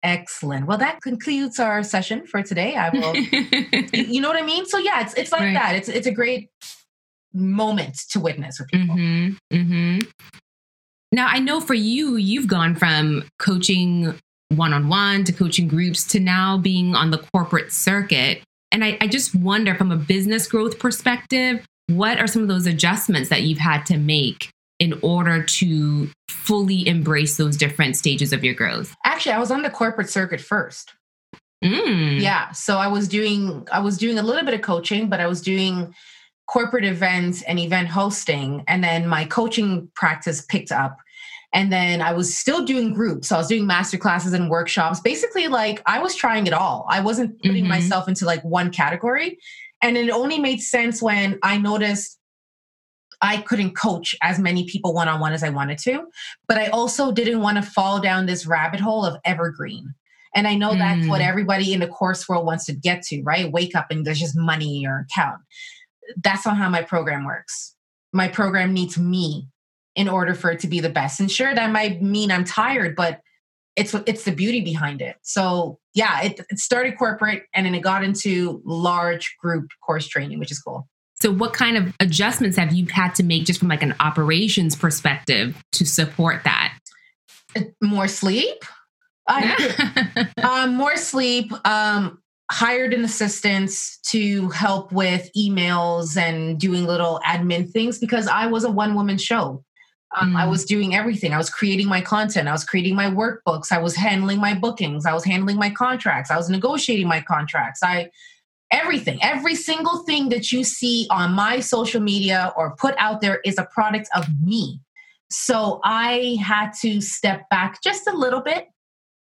excellent. 0.04 0.68
Well, 0.68 0.78
that 0.78 1.02
concludes 1.02 1.58
our 1.58 1.82
session 1.82 2.28
for 2.28 2.44
today. 2.44 2.76
I 2.76 2.90
will, 2.90 3.16
you 3.94 4.22
know 4.22 4.28
what 4.28 4.42
I 4.42 4.46
mean? 4.46 4.66
So 4.66 4.78
yeah, 4.78 5.02
it's 5.02 5.14
it's 5.16 5.32
like 5.32 5.42
right. 5.42 5.54
that. 5.54 5.76
It's 5.76 5.90
it's 5.90 6.08
a 6.08 6.12
great 6.12 6.50
moment 7.34 7.98
to 8.12 8.20
witness 8.20 8.60
with 8.60 8.70
people. 8.70 8.96
Mm-hmm. 8.96 9.56
Mm-hmm. 9.56 10.00
Now 11.14 11.28
I 11.28 11.40
know 11.40 11.62
for 11.62 11.74
you, 11.74 12.18
you've 12.18 12.48
gone 12.48 12.76
from 12.76 13.24
coaching 13.40 14.20
one 14.50 14.74
on 14.74 14.90
one 14.90 15.24
to 15.26 15.32
coaching 15.32 15.68
groups 15.68 16.06
to 16.08 16.20
now 16.20 16.58
being 16.58 16.96
on 16.96 17.12
the 17.12 17.20
corporate 17.34 17.72
circuit. 17.72 18.42
And 18.72 18.84
I, 18.84 18.98
I, 19.02 19.08
just 19.08 19.36
wonder 19.36 19.76
from 19.76 19.92
a 19.92 19.96
business 19.96 20.48
growth 20.48 20.80
perspective, 20.80 21.66
what 21.88 22.20
are 22.20 22.28
some 22.28 22.42
of 22.42 22.48
those 22.48 22.68
adjustments 22.68 23.30
that 23.30 23.44
you've 23.44 23.60
had 23.60 23.86
to 23.88 23.98
make 23.98 24.52
in 24.80 24.98
order 25.02 25.44
to 25.44 26.10
fully 26.30 26.88
embrace 26.88 27.38
those 27.38 27.58
different 27.58 27.96
stages 27.96 28.32
of 28.34 28.44
your 28.44 28.54
growth? 28.54 28.96
Actually, 29.06 29.34
I 29.34 29.40
was 29.40 29.52
on 29.52 29.62
the 29.62 29.70
corporate 29.70 30.10
circuit 30.10 30.42
first. 30.42 30.94
Mm. 31.64 32.22
Yeah. 32.22 32.52
So 32.52 32.78
I 32.78 32.88
was 32.88 33.08
doing 33.08 33.68
I 33.72 33.80
was 33.80 33.98
doing 33.98 34.18
a 34.18 34.24
little 34.24 34.46
bit 34.46 34.54
of 34.54 34.62
coaching, 34.62 35.10
but 35.10 35.20
I 35.20 35.28
was 35.28 35.42
doing 35.42 35.94
corporate 36.48 36.86
events 36.86 37.42
and 37.44 37.60
event 37.60 37.90
hosting. 37.90 38.64
And 38.68 38.84
then 38.84 39.08
my 39.08 39.26
coaching 39.26 39.92
practice 39.94 40.42
picked 40.42 40.72
up 40.72 40.98
and 41.54 41.72
then 41.72 42.02
I 42.02 42.14
was 42.14 42.36
still 42.36 42.64
doing 42.64 42.94
groups. 42.94 43.30
So 43.30 43.36
I 43.36 43.40
was 43.40 43.48
doing 43.48 43.66
master 43.66 43.98
classes 43.98 44.34
and 44.34 44.50
workshops. 44.50 45.00
Basically, 45.00 45.48
like 45.48 45.82
I 45.86 46.00
was 46.00 46.16
trying 46.16 46.46
it 46.46 46.54
all. 46.54 46.86
I 46.90 47.02
wasn't 47.02 47.42
putting 47.42 47.64
mm-hmm. 47.64 47.70
myself 47.70 48.08
into 48.08 48.26
like 48.26 48.44
one 48.44 48.72
category. 48.72 49.40
And 49.82 49.98
it 49.98 50.10
only 50.10 50.40
made 50.40 50.62
sense 50.62 51.02
when 51.02 51.40
I 51.42 51.58
noticed 51.58 52.20
I 53.22 53.38
couldn't 53.38 53.76
coach 53.76 54.16
as 54.22 54.40
many 54.40 54.66
people 54.66 54.94
one 54.94 55.08
on 55.08 55.20
one 55.20 55.34
as 55.34 55.44
I 55.44 55.50
wanted 55.50 55.80
to. 55.80 56.06
But 56.48 56.58
I 56.58 56.68
also 56.68 57.12
didn't 57.12 57.42
want 57.42 57.58
to 57.58 57.64
fall 57.64 58.00
down 58.00 58.26
this 58.26 58.46
rabbit 58.46 58.80
hole 58.80 59.04
of 59.06 59.18
evergreen. 59.26 59.94
And 60.36 60.48
I 60.48 60.56
know 60.56 60.72
mm. 60.72 60.78
that's 60.78 61.08
what 61.08 61.22
mm. 61.22 61.28
everybody 61.28 61.74
in 61.74 61.80
the 61.80 61.88
course 61.88 62.30
world 62.30 62.46
wants 62.46 62.66
to 62.66 62.74
get 62.74 63.02
to, 63.04 63.24
right? 63.24 63.52
Wake 63.52 63.76
up 63.76 63.88
and 63.90 64.06
there's 64.06 64.20
just 64.20 64.38
money 64.38 64.76
in 64.76 64.82
your 64.84 65.08
account. 65.10 65.42
That's 66.24 66.46
not 66.46 66.58
how 66.58 66.70
my 66.70 66.84
program 66.84 67.26
works. 67.26 67.76
My 68.14 68.28
program 68.28 68.74
needs 68.74 68.98
me 68.98 69.48
in 70.00 70.08
order 70.08 70.34
for 70.34 70.50
it 70.50 70.62
to 70.62 70.68
be 70.68 70.80
the 70.80 70.90
best. 70.90 71.20
And 71.20 71.30
sure, 71.30 71.54
that 71.54 71.72
might 71.72 72.02
mean 72.02 72.32
I'm 72.32 72.46
tired, 72.46 72.96
but 72.96 73.20
it's 73.76 73.94
it's 73.94 74.24
the 74.24 74.32
beauty 74.32 74.62
behind 74.62 75.02
it. 75.02 75.18
So 75.24 75.78
yeah, 75.94 76.22
it, 76.22 76.40
it 76.50 76.58
started 76.58 76.98
corporate 76.98 77.44
and 77.54 77.66
then 77.66 77.76
it 77.76 77.82
got 77.82 78.02
into 78.02 78.62
large 78.64 79.36
group 79.42 79.68
course 79.86 80.08
training, 80.08 80.40
which 80.40 80.54
is 80.54 80.60
cool. 80.60 80.88
So 81.22 81.34
what 81.34 81.52
kind 81.52 81.76
of 81.76 81.94
adjustments 82.00 82.56
have 82.56 82.74
you 82.74 82.86
had 82.86 83.14
to 83.16 83.24
make 83.24 83.44
just 83.44 83.60
from 83.60 83.68
like 83.68 83.84
an 83.84 83.94
operations 84.00 84.74
perspective 84.74 85.62
to 85.74 85.86
support 85.86 86.46
that? 86.46 86.80
Uh, 87.54 87.64
more 87.82 88.08
sleep. 88.08 88.64
um, 90.42 90.76
more 90.76 90.96
sleep. 90.96 91.52
Um, 91.68 92.20
hired 92.50 92.94
an 92.94 93.04
assistant 93.04 93.72
to 94.08 94.50
help 94.50 94.94
with 94.94 95.30
emails 95.38 96.16
and 96.16 96.58
doing 96.58 96.86
little 96.86 97.20
admin 97.26 97.70
things 97.70 98.00
because 98.00 98.28
I 98.28 98.48
was 98.48 98.64
a 98.64 98.72
one 98.72 98.96
woman 98.96 99.18
show. 99.18 99.64
Um, 100.18 100.34
mm. 100.34 100.38
I 100.38 100.48
was 100.48 100.66
doing 100.66 100.96
everything. 100.96 101.34
I 101.34 101.38
was 101.38 101.50
creating 101.50 101.88
my 101.88 102.02
content. 102.02 102.48
I 102.48 102.52
was 102.52 102.64
creating 102.64 102.96
my 102.96 103.06
workbooks. 103.06 103.72
I 103.72 103.78
was 103.78 103.96
handling 103.96 104.40
my 104.40 104.54
bookings. 104.54 105.06
I 105.06 105.14
was 105.14 105.24
handling 105.24 105.58
my 105.58 105.70
contracts. 105.70 106.32
I 106.32 106.38
was 106.38 106.50
negotiating 106.50 107.08
my 107.08 107.22
contracts. 107.22 107.82
I 107.84 108.10
everything, 108.72 109.18
every 109.24 109.56
single 109.56 110.04
thing 110.04 110.30
that 110.30 110.52
you 110.52 110.64
see 110.64 111.08
on 111.10 111.34
my 111.34 111.60
social 111.60 112.02
media 112.02 112.54
or 112.56 112.76
put 112.76 112.96
out 113.00 113.20
there 113.22 113.40
is 113.44 113.58
a 113.58 113.68
product 113.74 114.08
of 114.16 114.28
me. 114.44 114.80
So 115.32 115.80
I 115.84 116.38
had 116.42 116.72
to 116.82 117.02
step 117.02 117.50
back 117.50 117.82
just 117.84 118.08
a 118.08 118.16
little 118.16 118.42
bit. 118.42 118.68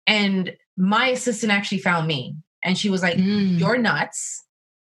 And 0.06 0.54
my 0.76 1.08
assistant 1.08 1.52
actually 1.52 1.78
found 1.78 2.06
me 2.06 2.36
and 2.62 2.78
she 2.78 2.90
was 2.90 3.02
like, 3.02 3.16
mm. 3.16 3.58
You're 3.58 3.78
nuts. 3.78 4.44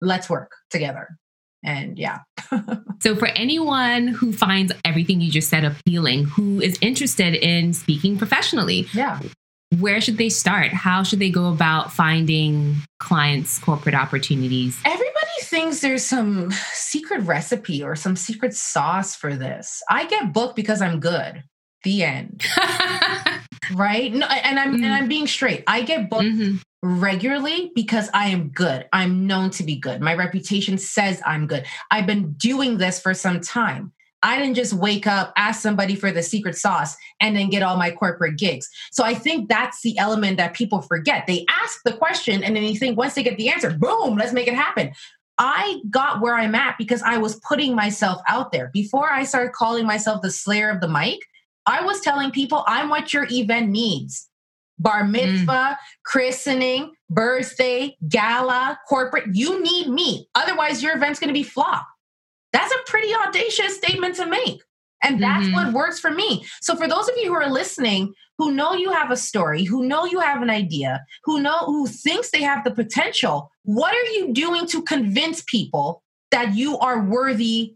Let's 0.01 0.29
work 0.29 0.51
together 0.69 1.17
and 1.63 1.97
yeah. 1.97 2.19
so, 3.01 3.15
for 3.15 3.27
anyone 3.27 4.07
who 4.07 4.31
finds 4.31 4.71
everything 4.85 5.21
you 5.21 5.31
just 5.31 5.49
said 5.49 5.65
appealing, 5.65 6.25
who 6.25 6.61
is 6.61 6.77
interested 6.81 7.35
in 7.35 7.73
speaking 7.73 8.17
professionally, 8.17 8.87
yeah, 8.93 9.19
where 9.77 10.01
should 10.01 10.17
they 10.17 10.29
start? 10.29 10.71
How 10.71 11.03
should 11.03 11.19
they 11.19 11.29
go 11.29 11.51
about 11.51 11.93
finding 11.93 12.77
clients, 12.99 13.59
corporate 13.59 13.95
opportunities? 13.95 14.79
Everybody 14.85 15.09
thinks 15.41 15.79
there's 15.81 16.05
some 16.05 16.51
secret 16.73 17.21
recipe 17.21 17.83
or 17.83 17.95
some 17.95 18.15
secret 18.15 18.53
sauce 18.55 19.15
for 19.15 19.35
this. 19.35 19.81
I 19.89 20.05
get 20.07 20.33
booked 20.33 20.55
because 20.55 20.81
I'm 20.81 20.99
good. 20.99 21.43
The 21.83 22.03
end. 22.03 22.45
right? 23.73 24.11
No, 24.11 24.25
and 24.27 24.59
I'm 24.59 24.75
mm-hmm. 24.75 24.83
and 24.83 24.93
I'm 24.93 25.07
being 25.07 25.27
straight. 25.27 25.63
I 25.67 25.83
get 25.83 26.09
booked 26.09 26.23
mm-hmm 26.23 26.57
regularly 26.81 27.71
because 27.75 28.09
I 28.13 28.27
am 28.27 28.49
good. 28.49 28.87
I'm 28.93 29.27
known 29.27 29.49
to 29.51 29.63
be 29.63 29.75
good. 29.75 30.01
My 30.01 30.13
reputation 30.15 30.77
says 30.77 31.21
I'm 31.25 31.47
good. 31.47 31.65
I've 31.91 32.05
been 32.05 32.33
doing 32.33 32.77
this 32.77 32.99
for 32.99 33.13
some 33.13 33.41
time. 33.41 33.91
I 34.21 34.37
didn't 34.37 34.55
just 34.55 34.73
wake 34.73 35.07
up, 35.07 35.31
ask 35.37 35.61
somebody 35.61 35.95
for 35.95 36.11
the 36.11 36.21
secret 36.21 36.57
sauce, 36.57 36.95
and 37.21 37.35
then 37.35 37.49
get 37.49 37.63
all 37.63 37.77
my 37.77 37.89
corporate 37.89 38.37
gigs. 38.37 38.69
So 38.91 39.03
I 39.03 39.13
think 39.13 39.47
that's 39.47 39.81
the 39.81 39.97
element 39.97 40.37
that 40.37 40.53
people 40.53 40.81
forget. 40.81 41.25
They 41.25 41.45
ask 41.49 41.79
the 41.85 41.93
question, 41.93 42.43
and 42.43 42.55
then 42.55 42.63
they 42.63 42.75
think 42.75 42.97
once 42.97 43.13
they 43.13 43.23
get 43.23 43.37
the 43.37 43.49
answer, 43.49 43.71
boom, 43.71 44.17
let's 44.17 44.33
make 44.33 44.47
it 44.47 44.55
happen. 44.55 44.91
I 45.37 45.79
got 45.89 46.19
where 46.19 46.35
I'm 46.35 46.53
at 46.53 46.77
because 46.77 47.01
I 47.01 47.17
was 47.17 47.39
putting 47.47 47.75
myself 47.75 48.21
out 48.27 48.51
there. 48.51 48.69
Before 48.73 49.09
I 49.09 49.23
started 49.23 49.53
calling 49.53 49.85
myself 49.85 50.21
the 50.21 50.31
slayer 50.31 50.69
of 50.69 50.81
the 50.81 50.89
mic, 50.89 51.19
I 51.65 51.81
was 51.85 52.01
telling 52.01 52.31
people 52.31 52.65
I'm 52.67 52.89
what 52.89 53.13
your 53.13 53.25
event 53.31 53.69
needs 53.69 54.28
bar 54.79 55.03
mm. 55.03 55.11
mitzvah, 55.11 55.51
mm. 55.51 55.77
christening, 56.05 56.93
birthday, 57.09 57.95
gala, 58.07 58.79
corporate. 58.87 59.25
You 59.33 59.61
need 59.61 59.89
me. 59.89 60.27
Otherwise, 60.35 60.81
your 60.81 60.95
event's 60.95 61.19
going 61.19 61.29
to 61.29 61.33
be 61.33 61.43
flop. 61.43 61.85
That's 62.53 62.73
a 62.73 62.89
pretty 62.91 63.13
audacious 63.13 63.75
statement 63.75 64.15
to 64.15 64.25
make. 64.25 64.61
And 65.03 65.21
that's 65.21 65.45
mm-hmm. 65.45 65.53
what 65.53 65.73
works 65.73 65.99
for 65.99 66.11
me. 66.11 66.45
So 66.61 66.75
for 66.75 66.87
those 66.87 67.07
of 67.07 67.15
you 67.15 67.27
who 67.27 67.33
are 67.33 67.49
listening, 67.49 68.13
who 68.37 68.51
know 68.51 68.73
you 68.73 68.91
have 68.91 69.11
a 69.11 69.17
story, 69.17 69.63
who 69.63 69.85
know 69.85 70.05
you 70.05 70.19
have 70.19 70.41
an 70.41 70.49
idea, 70.49 71.05
who 71.23 71.41
know 71.41 71.59
who 71.59 71.87
thinks 71.87 72.31
they 72.31 72.41
have 72.41 72.63
the 72.63 72.71
potential, 72.71 73.49
what 73.63 73.93
are 73.93 74.11
you 74.11 74.33
doing 74.33 74.65
to 74.67 74.81
convince 74.81 75.41
people 75.43 76.03
that 76.31 76.53
you 76.53 76.77
are 76.79 77.03
worthy 77.03 77.75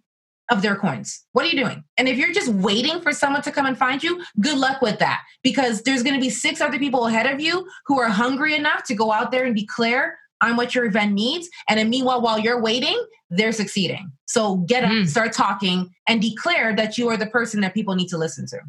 of 0.52 0.62
their 0.62 0.76
coins? 0.76 1.24
What 1.32 1.46
are 1.46 1.50
you 1.50 1.64
doing? 1.64 1.84
And 1.98 2.08
if 2.08 2.18
you're 2.18 2.34
just 2.34 2.50
waiting 2.50 3.02
for 3.02 3.14
someone 3.14 3.42
to 3.44 3.52
come 3.52 3.66
and 3.66 3.78
find 3.78 4.04
you, 4.04 4.24
good 4.40 4.58
luck 4.58 4.82
with 4.82 5.00
that 5.00 5.22
because 5.44 5.82
there's 5.84 6.04
going 6.04 6.16
to 6.16 6.22
be 6.22 6.30
six 6.30 6.62
other 6.62 6.80
people 6.80 7.08
ahead 7.08 7.26
of 7.26 7.40
you 7.40 7.68
who 7.86 8.00
are 8.00 8.10
hungry 8.10 8.56
enough 8.56 8.84
to 8.86 8.96
go 8.96 9.12
out 9.12 9.32
there 9.32 9.46
and 9.46 9.56
declare 9.56 10.18
I'm 10.42 10.58
what 10.58 10.76
your 10.76 10.86
event 10.86 11.14
needs. 11.14 11.50
And 11.70 11.80
then 11.80 11.90
meanwhile, 11.90 12.22
while 12.22 12.38
you're 12.38 12.62
waiting, 12.62 13.02
they're 13.30 13.54
succeeding. 13.54 14.12
So 14.26 14.58
get 14.58 14.84
up, 14.84 14.92
mm. 14.92 15.08
start 15.08 15.32
talking, 15.32 15.90
and 16.08 16.22
declare 16.22 16.76
that 16.76 16.98
you 16.98 17.08
are 17.10 17.16
the 17.16 17.28
person 17.28 17.62
that 17.62 17.74
people 17.74 17.96
need 17.96 18.10
to 18.10 18.18
listen 18.18 18.46
to. 18.48 18.60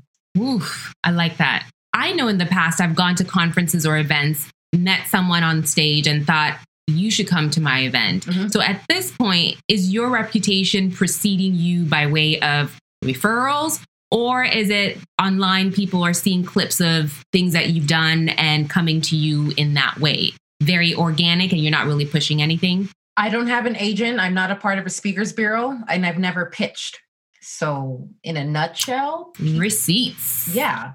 Oof, 0.40 0.94
I 1.02 1.10
like 1.10 1.36
that. 1.38 1.68
I 1.92 2.12
know 2.12 2.28
in 2.28 2.38
the 2.38 2.46
past 2.46 2.80
I've 2.80 2.94
gone 2.94 3.16
to 3.16 3.24
conferences 3.24 3.84
or 3.84 3.98
events, 3.98 4.48
met 4.72 5.08
someone 5.08 5.42
on 5.42 5.64
stage, 5.64 6.06
and 6.06 6.24
thought, 6.24 6.58
you 6.86 7.10
should 7.10 7.28
come 7.28 7.50
to 7.50 7.60
my 7.60 7.80
event. 7.80 8.26
Mm-hmm. 8.26 8.48
So 8.48 8.60
at 8.60 8.82
this 8.88 9.10
point, 9.12 9.56
is 9.68 9.92
your 9.92 10.10
reputation 10.10 10.90
preceding 10.90 11.54
you 11.54 11.84
by 11.84 12.06
way 12.06 12.40
of 12.40 12.78
referrals? 13.04 13.82
Or 14.10 14.44
is 14.44 14.70
it 14.70 14.98
online 15.20 15.72
people 15.72 16.04
are 16.04 16.12
seeing 16.12 16.44
clips 16.44 16.80
of 16.80 17.24
things 17.32 17.52
that 17.52 17.70
you've 17.70 17.88
done 17.88 18.28
and 18.30 18.70
coming 18.70 19.00
to 19.02 19.16
you 19.16 19.52
in 19.56 19.74
that 19.74 19.98
way? 19.98 20.32
very 20.64 20.94
organic 20.94 21.52
and 21.52 21.60
you're 21.60 21.70
not 21.70 21.86
really 21.86 22.06
pushing 22.06 22.42
anything? 22.42 22.88
I 23.16 23.28
don't 23.28 23.46
have 23.46 23.66
an 23.66 23.76
agent. 23.76 24.18
I'm 24.18 24.34
not 24.34 24.50
a 24.50 24.56
part 24.56 24.78
of 24.78 24.86
a 24.86 24.90
speakers 24.90 25.32
bureau 25.32 25.78
and 25.88 26.04
I've 26.04 26.18
never 26.18 26.46
pitched. 26.46 26.98
So, 27.40 28.08
in 28.22 28.38
a 28.38 28.44
nutshell, 28.44 29.34
receipts. 29.38 30.48
Yeah. 30.54 30.92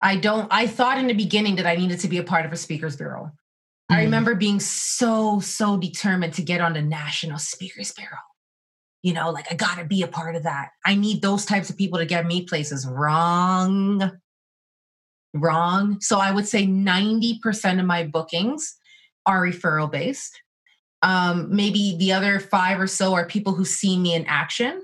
I 0.00 0.16
don't, 0.16 0.48
I 0.50 0.66
thought 0.66 0.98
in 0.98 1.06
the 1.06 1.12
beginning 1.12 1.56
that 1.56 1.66
I 1.66 1.76
needed 1.76 2.00
to 2.00 2.08
be 2.08 2.18
a 2.18 2.24
part 2.24 2.46
of 2.46 2.52
a 2.52 2.56
speakers 2.56 2.96
bureau. 2.96 3.30
Mm. 3.90 3.96
I 3.96 4.02
remember 4.04 4.34
being 4.34 4.60
so, 4.60 5.40
so 5.40 5.76
determined 5.76 6.34
to 6.34 6.42
get 6.42 6.60
on 6.60 6.74
the 6.74 6.82
National 6.82 7.38
Speakers 7.38 7.92
Bureau. 7.92 8.16
You 9.02 9.14
know, 9.14 9.30
like 9.30 9.50
I 9.50 9.56
got 9.56 9.78
to 9.78 9.84
be 9.84 10.02
a 10.02 10.08
part 10.08 10.36
of 10.36 10.44
that. 10.44 10.70
I 10.86 10.94
need 10.94 11.22
those 11.22 11.44
types 11.44 11.70
of 11.70 11.76
people 11.76 11.98
to 11.98 12.06
get 12.06 12.26
me 12.26 12.44
places. 12.44 12.86
Wrong. 12.86 14.12
Wrong. 15.34 16.00
So 16.00 16.18
I 16.18 16.30
would 16.30 16.46
say 16.46 16.66
90% 16.66 17.80
of 17.80 17.86
my 17.86 18.04
bookings 18.04 18.76
are 19.26 19.42
referral 19.42 19.90
based. 19.90 20.40
Um, 21.02 21.48
maybe 21.54 21.96
the 21.98 22.12
other 22.12 22.38
five 22.38 22.78
or 22.78 22.86
so 22.86 23.14
are 23.14 23.26
people 23.26 23.54
who 23.54 23.64
see 23.64 23.98
me 23.98 24.14
in 24.14 24.24
action, 24.26 24.82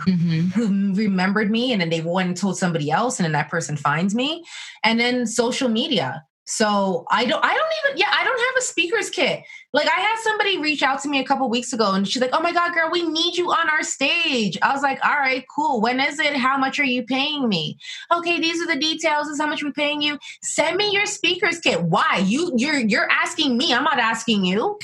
mm-hmm. 0.00 0.48
who 0.50 0.94
remembered 0.94 1.50
me, 1.50 1.72
and 1.72 1.80
then 1.80 1.88
they 1.88 2.02
went 2.02 2.28
and 2.28 2.36
told 2.36 2.58
somebody 2.58 2.90
else, 2.90 3.18
and 3.18 3.24
then 3.24 3.32
that 3.32 3.48
person 3.48 3.76
finds 3.76 4.14
me. 4.14 4.44
And 4.84 5.00
then 5.00 5.26
social 5.26 5.68
media. 5.68 6.22
So 6.50 7.04
I 7.10 7.26
don't 7.26 7.44
I 7.44 7.54
don't 7.54 7.72
even 7.84 7.98
yeah, 7.98 8.10
I 8.10 8.24
don't 8.24 8.38
have 8.38 8.56
a 8.56 8.62
speaker's 8.62 9.10
kit. 9.10 9.44
Like 9.74 9.86
I 9.86 10.00
had 10.00 10.16
somebody 10.22 10.56
reach 10.56 10.82
out 10.82 10.98
to 11.02 11.08
me 11.08 11.20
a 11.20 11.24
couple 11.24 11.46
weeks 11.50 11.74
ago 11.74 11.92
and 11.92 12.08
she's 12.08 12.22
like, 12.22 12.30
"Oh 12.32 12.40
my 12.40 12.54
god, 12.54 12.72
girl, 12.72 12.88
we 12.90 13.06
need 13.06 13.36
you 13.36 13.50
on 13.50 13.68
our 13.68 13.82
stage." 13.82 14.56
I 14.62 14.72
was 14.72 14.82
like, 14.82 14.98
"All 15.04 15.18
right, 15.18 15.44
cool. 15.54 15.82
When 15.82 16.00
is 16.00 16.18
it? 16.18 16.34
How 16.34 16.56
much 16.56 16.78
are 16.78 16.84
you 16.84 17.04
paying 17.04 17.50
me?" 17.50 17.76
"Okay, 18.10 18.40
these 18.40 18.62
are 18.62 18.66
the 18.66 18.80
details. 18.80 19.26
This 19.26 19.34
is 19.34 19.40
how 19.42 19.46
much 19.46 19.62
we're 19.62 19.72
paying 19.72 20.00
you. 20.00 20.18
Send 20.42 20.78
me 20.78 20.90
your 20.90 21.04
speaker's 21.04 21.58
kit." 21.58 21.82
Why? 21.82 22.24
You 22.24 22.50
you're 22.56 22.78
you're 22.78 23.10
asking 23.10 23.58
me. 23.58 23.74
I'm 23.74 23.84
not 23.84 23.98
asking 23.98 24.46
you. 24.46 24.78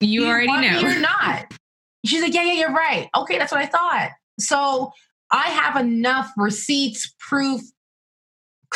You, 0.00 0.24
you 0.24 0.28
already 0.28 0.52
know. 0.52 0.80
You're 0.80 1.00
not. 1.00 1.46
She's 2.04 2.20
like, 2.20 2.34
"Yeah, 2.34 2.42
yeah, 2.42 2.60
you're 2.60 2.74
right." 2.74 3.08
Okay, 3.16 3.38
that's 3.38 3.52
what 3.52 3.62
I 3.62 3.66
thought. 3.66 4.10
So, 4.38 4.92
I 5.30 5.48
have 5.48 5.76
enough 5.82 6.30
receipts, 6.36 7.14
proof, 7.18 7.62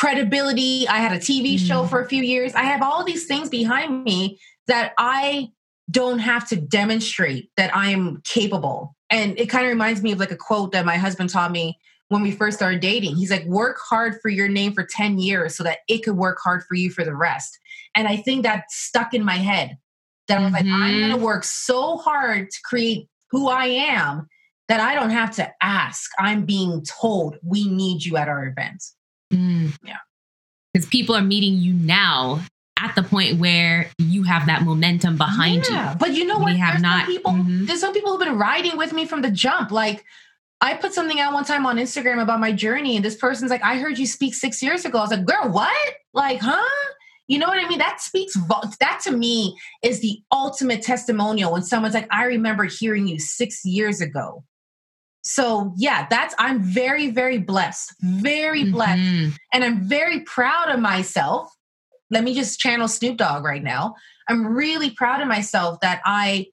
credibility. 0.01 0.87
I 0.87 0.97
had 0.97 1.11
a 1.11 1.19
TV 1.19 1.55
mm. 1.55 1.59
show 1.59 1.85
for 1.85 2.01
a 2.01 2.07
few 2.09 2.23
years. 2.23 2.55
I 2.55 2.63
have 2.63 2.81
all 2.81 3.03
these 3.03 3.27
things 3.27 3.49
behind 3.49 4.03
me 4.03 4.39
that 4.65 4.93
I 4.97 5.49
don't 5.91 6.17
have 6.17 6.49
to 6.49 6.55
demonstrate 6.55 7.51
that 7.55 7.75
I 7.75 7.91
am 7.91 8.19
capable. 8.23 8.95
And 9.11 9.37
it 9.39 9.47
kind 9.47 9.63
of 9.63 9.69
reminds 9.69 10.01
me 10.01 10.11
of 10.11 10.17
like 10.17 10.31
a 10.31 10.35
quote 10.35 10.71
that 10.71 10.87
my 10.87 10.97
husband 10.97 11.29
taught 11.29 11.51
me 11.51 11.77
when 12.07 12.23
we 12.23 12.31
first 12.31 12.57
started 12.57 12.81
dating. 12.81 13.15
He's 13.15 13.29
like, 13.29 13.45
work 13.45 13.77
hard 13.79 14.15
for 14.23 14.29
your 14.29 14.47
name 14.47 14.73
for 14.73 14.83
10 14.83 15.19
years 15.19 15.55
so 15.55 15.63
that 15.65 15.79
it 15.87 15.99
could 15.99 16.17
work 16.17 16.39
hard 16.43 16.63
for 16.63 16.73
you 16.73 16.89
for 16.89 17.03
the 17.03 17.15
rest. 17.15 17.59
And 17.95 18.07
I 18.07 18.17
think 18.17 18.41
that 18.41 18.71
stuck 18.71 19.13
in 19.13 19.23
my 19.23 19.37
head 19.37 19.77
that 20.27 20.39
I 20.39 20.41
was 20.41 20.51
mm-hmm. 20.51 20.67
like, 20.67 20.81
I'm 20.81 20.97
going 20.97 21.09
to 21.11 21.15
mm-hmm. 21.17 21.23
work 21.23 21.43
so 21.43 21.97
hard 21.97 22.49
to 22.49 22.57
create 22.65 23.07
who 23.29 23.49
I 23.49 23.65
am 23.65 24.27
that 24.67 24.79
I 24.79 24.95
don't 24.95 25.11
have 25.11 25.29
to 25.35 25.51
ask. 25.61 26.09
I'm 26.17 26.43
being 26.45 26.83
told 26.85 27.37
we 27.43 27.67
need 27.67 28.03
you 28.03 28.17
at 28.17 28.27
our 28.27 28.47
events. 28.47 28.95
Mm. 29.31 29.77
Yeah. 29.83 29.97
Because 30.73 30.87
people 30.87 31.15
are 31.15 31.21
meeting 31.21 31.55
you 31.55 31.73
now 31.73 32.41
at 32.81 32.95
the 32.95 33.03
point 33.03 33.39
where 33.39 33.89
you 33.99 34.23
have 34.23 34.47
that 34.47 34.63
momentum 34.63 35.17
behind 35.17 35.67
yeah. 35.69 35.91
you. 35.91 35.97
But 35.97 36.13
you 36.13 36.25
know 36.25 36.39
what? 36.39 36.53
We 36.53 36.59
have 36.59 36.73
there's 36.73 36.81
not. 36.81 37.05
Some 37.05 37.13
people, 37.13 37.31
mm-hmm. 37.31 37.65
There's 37.65 37.79
some 37.79 37.93
people 37.93 38.11
who've 38.11 38.25
been 38.25 38.37
riding 38.37 38.77
with 38.77 38.93
me 38.93 39.05
from 39.05 39.21
the 39.21 39.31
jump. 39.31 39.71
Like 39.71 40.03
I 40.61 40.75
put 40.75 40.93
something 40.93 41.19
out 41.19 41.33
one 41.33 41.43
time 41.43 41.65
on 41.65 41.77
Instagram 41.77 42.21
about 42.21 42.39
my 42.39 42.51
journey, 42.51 42.95
and 42.95 43.05
this 43.05 43.15
person's 43.15 43.51
like, 43.51 43.63
"I 43.63 43.77
heard 43.77 43.97
you 43.97 44.05
speak 44.05 44.33
six 44.33 44.61
years 44.61 44.85
ago." 44.85 44.99
I 44.99 45.01
was 45.01 45.11
like, 45.11 45.25
"Girl, 45.25 45.51
what? 45.51 45.93
Like, 46.13 46.39
huh?" 46.41 46.63
You 47.27 47.39
know 47.39 47.47
what 47.47 47.63
I 47.63 47.67
mean? 47.67 47.79
That 47.79 48.01
speaks. 48.01 48.35
That 48.79 48.99
to 49.03 49.11
me 49.11 49.57
is 49.83 50.01
the 50.01 50.21
ultimate 50.31 50.81
testimonial 50.81 51.53
when 51.53 51.63
someone's 51.63 51.93
like, 51.93 52.07
"I 52.11 52.25
remember 52.25 52.63
hearing 52.65 53.07
you 53.07 53.19
six 53.19 53.65
years 53.65 54.01
ago." 54.01 54.43
So, 55.23 55.73
yeah, 55.77 56.07
that's, 56.09 56.33
I'm 56.39 56.61
very, 56.61 57.11
very 57.11 57.37
blessed, 57.37 57.93
very 58.01 58.71
blessed. 58.71 59.01
Mm-hmm. 59.01 59.29
And 59.53 59.63
I'm 59.63 59.81
very 59.83 60.21
proud 60.21 60.69
of 60.69 60.79
myself. 60.79 61.51
Let 62.09 62.23
me 62.23 62.33
just 62.33 62.59
channel 62.59 62.87
Snoop 62.87 63.17
Dogg 63.17 63.43
right 63.43 63.63
now. 63.63 63.95
I'm 64.27 64.47
really 64.47 64.89
proud 64.91 65.21
of 65.21 65.27
myself 65.27 65.79
that 65.81 66.01
I 66.05 66.47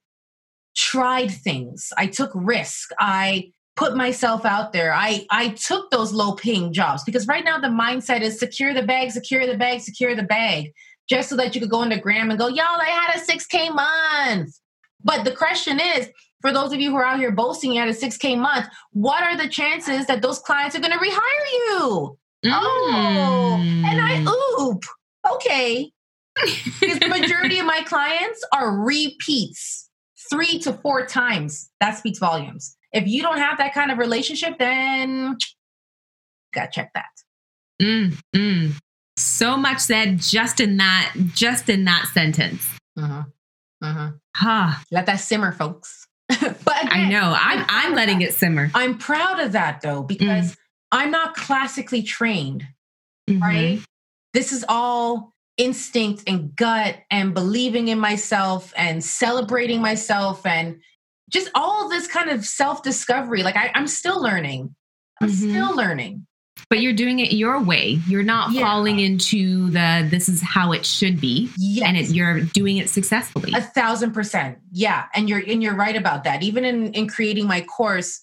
tried 0.75 1.29
things, 1.29 1.91
I 1.97 2.07
took 2.07 2.31
risk, 2.33 2.91
I 2.99 3.51
put 3.75 3.95
myself 3.95 4.45
out 4.45 4.73
there. 4.73 4.93
I, 4.93 5.25
I 5.31 5.49
took 5.49 5.89
those 5.89 6.11
low 6.11 6.33
paying 6.33 6.73
jobs 6.73 7.01
because 7.05 7.27
right 7.27 7.45
now 7.45 7.59
the 7.59 7.69
mindset 7.69 8.19
is 8.21 8.37
secure 8.37 8.73
the 8.73 8.83
bag, 8.83 9.11
secure 9.11 9.47
the 9.47 9.57
bag, 9.57 9.79
secure 9.79 10.15
the 10.15 10.23
bag, 10.23 10.73
just 11.09 11.29
so 11.29 11.37
that 11.37 11.55
you 11.55 11.61
could 11.61 11.69
go 11.69 11.81
into 11.83 11.97
Gram 11.97 12.29
and 12.29 12.37
go, 12.37 12.47
y'all, 12.47 12.81
I 12.81 12.89
had 12.89 13.15
a 13.15 13.25
6K 13.25 13.73
month. 13.73 14.53
But 15.01 15.23
the 15.23 15.31
question 15.31 15.79
is, 15.79 16.09
for 16.41 16.51
those 16.51 16.71
of 16.73 16.79
you 16.79 16.91
who 16.91 16.97
are 16.97 17.05
out 17.05 17.19
here 17.19 17.31
boasting 17.31 17.73
you 17.73 17.79
had 17.79 17.89
a 17.89 17.93
6K 17.93 18.37
month, 18.37 18.67
what 18.91 19.23
are 19.23 19.35
the 19.35 19.47
chances 19.47 20.05
that 20.07 20.21
those 20.21 20.39
clients 20.39 20.75
are 20.75 20.79
going 20.79 20.91
to 20.91 20.97
rehire 20.97 21.51
you? 21.53 22.17
Mm. 22.45 22.51
Oh, 22.53 23.57
and 23.59 24.01
I 24.01 24.23
mm. 24.23 24.61
oop. 24.61 24.83
Okay. 25.33 25.91
because 26.79 26.99
the 26.99 27.07
majority 27.07 27.59
of 27.59 27.65
my 27.65 27.81
clients 27.85 28.45
are 28.53 28.77
repeats 28.77 29.89
three 30.29 30.59
to 30.59 30.73
four 30.73 31.05
times. 31.05 31.69
That 31.81 31.97
speaks 31.97 32.19
volumes. 32.19 32.77
If 32.93 33.07
you 33.07 33.21
don't 33.21 33.37
have 33.37 33.57
that 33.57 33.73
kind 33.73 33.91
of 33.91 33.97
relationship, 33.97 34.57
then 34.57 35.37
gotta 36.53 36.69
check 36.71 36.91
that. 36.93 37.05
Mm, 37.81 38.17
mm. 38.35 38.73
So 39.17 39.57
much 39.57 39.79
said 39.79 40.19
just 40.19 40.59
in 40.59 40.77
that, 40.77 41.13
just 41.33 41.69
in 41.69 41.85
that 41.85 42.09
sentence. 42.13 42.65
Uh-huh. 42.97 43.23
Uh-huh. 43.81 44.11
Huh. 44.35 44.71
Let 44.91 45.05
that 45.07 45.19
simmer, 45.19 45.51
folks. 45.51 45.98
but 46.63 46.83
again, 46.83 46.89
I 46.91 47.09
know 47.09 47.33
I'm, 47.35 47.65
I'm, 47.67 47.95
letting 47.95 48.21
it 48.21 48.33
simmer. 48.33 48.69
I'm 48.75 48.97
proud 48.97 49.39
of 49.39 49.53
that 49.53 49.81
though, 49.81 50.03
because 50.03 50.51
mm. 50.51 50.57
I'm 50.91 51.09
not 51.09 51.35
classically 51.35 52.03
trained, 52.03 52.65
mm-hmm. 53.29 53.41
right? 53.41 53.79
This 54.33 54.51
is 54.51 54.63
all 54.69 55.33
instinct 55.57 56.23
and 56.27 56.55
gut 56.55 56.97
and 57.09 57.33
believing 57.33 57.87
in 57.87 57.99
myself 57.99 58.71
and 58.77 59.03
celebrating 59.03 59.81
myself 59.81 60.45
and 60.45 60.79
just 61.29 61.49
all 61.55 61.89
this 61.89 62.07
kind 62.07 62.29
of 62.29 62.45
self 62.45 62.83
discovery. 62.83 63.41
Like 63.41 63.57
I, 63.57 63.71
am 63.73 63.87
still 63.87 64.21
learning. 64.21 64.75
I'm 65.21 65.29
mm-hmm. 65.29 65.49
still 65.49 65.75
learning 65.75 66.27
but 66.69 66.81
you're 66.81 66.93
doing 66.93 67.19
it 67.19 67.31
your 67.31 67.61
way. 67.61 67.99
You're 68.07 68.23
not 68.23 68.51
yeah. 68.51 68.61
falling 68.61 68.99
into 68.99 69.69
the 69.69 70.07
this 70.09 70.27
is 70.27 70.41
how 70.41 70.71
it 70.71 70.85
should 70.85 71.19
be, 71.19 71.49
yes. 71.57 71.87
and 71.87 71.97
it, 71.97 72.09
you're 72.09 72.41
doing 72.41 72.77
it 72.77 72.89
successfully. 72.89 73.53
A 73.55 73.61
thousand 73.61 74.13
percent, 74.13 74.57
yeah. 74.71 75.05
And 75.13 75.29
you're 75.29 75.41
and 75.45 75.61
you're 75.63 75.75
right 75.75 75.95
about 75.95 76.23
that. 76.25 76.43
Even 76.43 76.65
in 76.65 76.93
in 76.93 77.07
creating 77.07 77.47
my 77.47 77.61
course, 77.61 78.21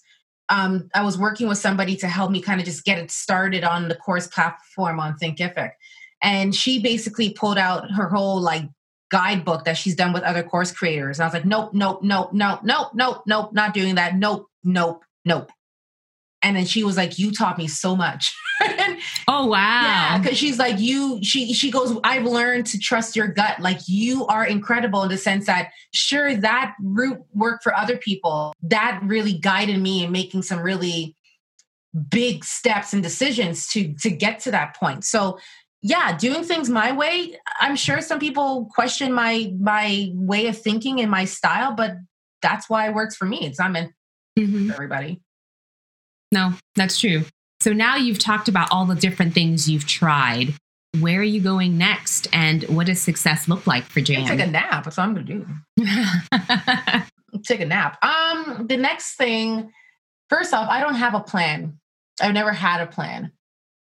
um, 0.49 0.89
I 0.93 1.03
was 1.03 1.17
working 1.17 1.47
with 1.47 1.57
somebody 1.57 1.95
to 1.97 2.07
help 2.07 2.31
me 2.31 2.41
kind 2.41 2.59
of 2.59 2.65
just 2.65 2.85
get 2.85 2.97
it 2.97 3.11
started 3.11 3.63
on 3.63 3.87
the 3.87 3.95
course 3.95 4.27
platform 4.27 4.99
on 4.99 5.17
Thinkific, 5.17 5.71
and 6.21 6.53
she 6.53 6.81
basically 6.81 7.31
pulled 7.31 7.57
out 7.57 7.91
her 7.91 8.09
whole 8.09 8.41
like 8.41 8.63
guidebook 9.09 9.63
that 9.65 9.77
she's 9.77 9.95
done 9.95 10.13
with 10.13 10.23
other 10.23 10.43
course 10.43 10.71
creators. 10.71 11.19
And 11.19 11.23
I 11.23 11.27
was 11.27 11.33
like, 11.33 11.45
nope, 11.45 11.73
nope, 11.73 12.03
nope, 12.03 12.33
nope, 12.33 12.59
nope, 12.63 12.91
nope, 12.93 13.23
nope, 13.25 13.53
not 13.53 13.73
doing 13.73 13.95
that. 13.95 14.15
Nope, 14.15 14.47
nope, 14.63 15.03
nope. 15.25 15.49
And 16.41 16.55
then 16.55 16.65
she 16.65 16.83
was 16.83 16.97
like, 16.97 17.17
You 17.17 17.31
taught 17.31 17.57
me 17.57 17.67
so 17.67 17.95
much. 17.95 18.35
and 18.65 18.97
oh 19.27 19.45
wow. 19.45 19.81
Yeah, 19.83 20.17
because 20.17 20.37
she's 20.37 20.57
like 20.57 20.79
you. 20.79 21.19
She 21.23 21.53
she 21.53 21.71
goes. 21.71 21.97
I've 22.03 22.25
learned 22.25 22.65
to 22.67 22.79
trust 22.79 23.15
your 23.15 23.27
gut. 23.27 23.59
Like 23.59 23.79
you 23.87 24.25
are 24.27 24.45
incredible 24.45 25.03
in 25.03 25.09
the 25.09 25.17
sense 25.17 25.45
that 25.45 25.71
sure 25.93 26.35
that 26.35 26.75
route 26.81 27.23
worked 27.33 27.63
for 27.63 27.75
other 27.75 27.97
people. 27.97 28.53
That 28.63 28.99
really 29.03 29.33
guided 29.33 29.79
me 29.79 30.03
in 30.03 30.11
making 30.11 30.43
some 30.43 30.59
really 30.59 31.15
big 32.09 32.43
steps 32.43 32.93
and 32.93 33.01
decisions 33.01 33.67
to 33.69 33.93
to 34.01 34.09
get 34.09 34.39
to 34.41 34.51
that 34.51 34.75
point. 34.75 35.03
So 35.03 35.39
yeah, 35.81 36.17
doing 36.17 36.43
things 36.43 36.69
my 36.69 36.91
way. 36.91 37.37
I'm 37.59 37.75
sure 37.75 38.01
some 38.01 38.19
people 38.19 38.69
question 38.73 39.13
my 39.13 39.53
my 39.59 40.09
way 40.13 40.47
of 40.47 40.59
thinking 40.59 40.99
and 40.99 41.11
my 41.11 41.25
style, 41.25 41.73
but 41.75 41.95
that's 42.41 42.69
why 42.69 42.87
it 42.87 42.93
works 42.93 43.15
for 43.15 43.25
me. 43.25 43.45
It's 43.45 43.59
not 43.59 43.71
meant 43.71 43.93
mm-hmm. 44.37 44.67
for 44.67 44.73
everybody. 44.73 45.21
No, 46.31 46.53
that's 46.75 46.99
true. 46.99 47.23
So 47.61 47.73
now 47.73 47.95
you've 47.95 48.19
talked 48.19 48.47
about 48.47 48.69
all 48.71 48.85
the 48.85 48.95
different 48.95 49.33
things 49.33 49.69
you've 49.69 49.87
tried. 49.87 50.53
Where 50.99 51.19
are 51.19 51.23
you 51.23 51.41
going 51.41 51.77
next? 51.77 52.27
And 52.31 52.63
what 52.63 52.87
does 52.87 53.01
success 53.01 53.47
look 53.47 53.67
like 53.67 53.83
for 53.83 54.01
Jam? 54.01 54.25
Take 54.25 54.39
a 54.39 54.47
nap. 54.47 54.83
That's 54.83 54.97
what 54.97 55.03
I'm 55.03 55.13
gonna 55.13 55.25
do. 55.25 55.45
take 57.43 57.59
a 57.59 57.65
nap. 57.65 58.03
Um, 58.03 58.67
the 58.67 58.77
next 58.77 59.15
thing, 59.15 59.71
first 60.29 60.53
off, 60.53 60.69
I 60.69 60.81
don't 60.81 60.95
have 60.95 61.13
a 61.13 61.19
plan. 61.19 61.79
I've 62.21 62.33
never 62.33 62.51
had 62.51 62.81
a 62.81 62.87
plan. 62.87 63.31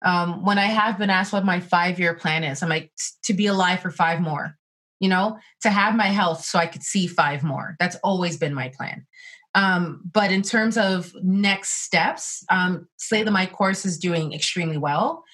Um, 0.05 0.45
when 0.45 0.59
I 0.59 0.67
have 0.67 0.99
been 0.99 1.11
asked 1.11 1.33
what 1.33 1.45
my 1.45 1.61
five 1.61 1.99
year 1.99 2.15
plan 2.15 2.45
is, 2.45 2.63
I'm 2.63 2.69
like, 2.69 2.93
to 3.25 3.33
be 3.33 3.47
alive 3.47 3.81
for 3.81 3.91
five 3.91 4.21
more, 4.21 4.57
you 5.01 5.09
know, 5.09 5.39
to 5.63 5.71
have 5.71 5.97
my 5.97 6.07
health 6.07 6.45
so 6.45 6.59
I 6.59 6.67
could 6.67 6.83
see 6.83 7.07
five 7.07 7.43
more. 7.43 7.77
That's 7.79 7.97
always 7.97 8.37
been 8.37 8.55
my 8.55 8.69
plan. 8.77 9.07
Um, 9.55 10.01
but 10.13 10.33
in 10.33 10.43
terms 10.43 10.77
of 10.77 11.13
next 11.23 11.85
steps, 11.85 12.45
um, 12.51 12.89
Slay 12.97 13.23
the 13.23 13.31
Mic 13.31 13.53
course 13.53 13.85
is 13.85 13.99
doing 13.99 14.33
extremely 14.33 14.77
well. 14.77 15.25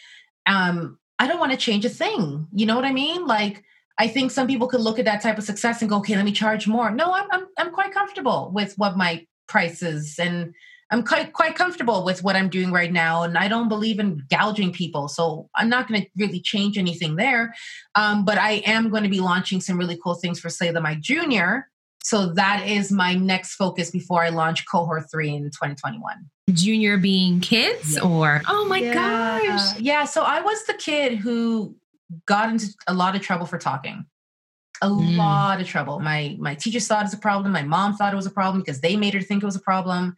Um, 0.46 0.98
I 1.18 1.26
don't 1.26 1.38
want 1.38 1.52
to 1.52 1.58
change 1.58 1.84
a 1.84 1.90
thing. 1.90 2.46
You 2.52 2.66
know 2.66 2.76
what 2.76 2.84
I 2.84 2.92
mean? 2.92 3.26
Like, 3.26 3.64
I 3.98 4.08
think 4.08 4.30
some 4.30 4.46
people 4.46 4.68
could 4.68 4.80
look 4.80 4.98
at 4.98 5.04
that 5.04 5.22
type 5.22 5.38
of 5.38 5.44
success 5.44 5.80
and 5.80 5.90
go, 5.90 5.98
okay, 5.98 6.16
let 6.16 6.24
me 6.24 6.32
charge 6.32 6.66
more. 6.66 6.90
No, 6.90 7.12
I'm, 7.12 7.26
I'm, 7.30 7.46
I'm 7.58 7.70
quite 7.70 7.92
comfortable 7.92 8.50
with 8.54 8.74
what 8.76 8.96
my 8.96 9.26
price 9.46 9.82
is 9.82 10.18
and 10.18 10.54
I'm 10.90 11.04
quite 11.04 11.32
quite 11.32 11.54
comfortable 11.54 12.04
with 12.04 12.24
what 12.24 12.34
I'm 12.34 12.48
doing 12.48 12.72
right 12.72 12.92
now, 12.92 13.22
and 13.22 13.38
I 13.38 13.46
don't 13.46 13.68
believe 13.68 14.00
in 14.00 14.24
gouging 14.28 14.72
people, 14.72 15.06
so 15.06 15.48
I'm 15.54 15.68
not 15.68 15.86
going 15.86 16.02
to 16.02 16.08
really 16.16 16.40
change 16.40 16.76
anything 16.78 17.14
there. 17.16 17.54
Um, 17.94 18.24
but 18.24 18.38
I 18.38 18.54
am 18.66 18.90
going 18.90 19.04
to 19.04 19.08
be 19.08 19.20
launching 19.20 19.60
some 19.60 19.78
really 19.78 19.98
cool 20.02 20.14
things 20.14 20.40
for 20.40 20.50
Slay 20.50 20.70
the 20.72 20.80
Mic 20.80 21.00
Junior. 21.00 21.68
So 22.02 22.32
that 22.32 22.66
is 22.66 22.90
my 22.90 23.14
next 23.14 23.54
focus 23.54 23.90
before 23.90 24.22
I 24.22 24.30
launch 24.30 24.64
cohort 24.70 25.10
three 25.10 25.30
in 25.30 25.44
2021. 25.44 26.16
Junior 26.52 26.96
being 26.96 27.40
kids, 27.40 27.96
yeah. 27.96 28.02
or 28.02 28.42
oh 28.48 28.64
my 28.66 28.78
yeah. 28.78 28.94
gosh, 28.94 29.78
yeah. 29.78 30.04
So 30.04 30.22
I 30.22 30.40
was 30.40 30.64
the 30.64 30.74
kid 30.74 31.18
who 31.18 31.76
got 32.26 32.48
into 32.48 32.66
a 32.86 32.94
lot 32.94 33.14
of 33.14 33.22
trouble 33.22 33.46
for 33.46 33.58
talking 33.58 34.06
a 34.82 34.88
mm. 34.88 35.16
lot 35.16 35.60
of 35.60 35.66
trouble. 35.66 36.00
My 36.00 36.36
my 36.38 36.54
teachers 36.54 36.86
thought 36.86 37.02
it 37.02 37.04
was 37.04 37.14
a 37.14 37.18
problem. 37.18 37.52
My 37.52 37.62
mom 37.62 37.96
thought 37.96 38.12
it 38.12 38.16
was 38.16 38.26
a 38.26 38.30
problem 38.30 38.62
because 38.62 38.80
they 38.80 38.96
made 38.96 39.14
her 39.14 39.20
think 39.20 39.42
it 39.42 39.46
was 39.46 39.56
a 39.56 39.60
problem. 39.60 40.16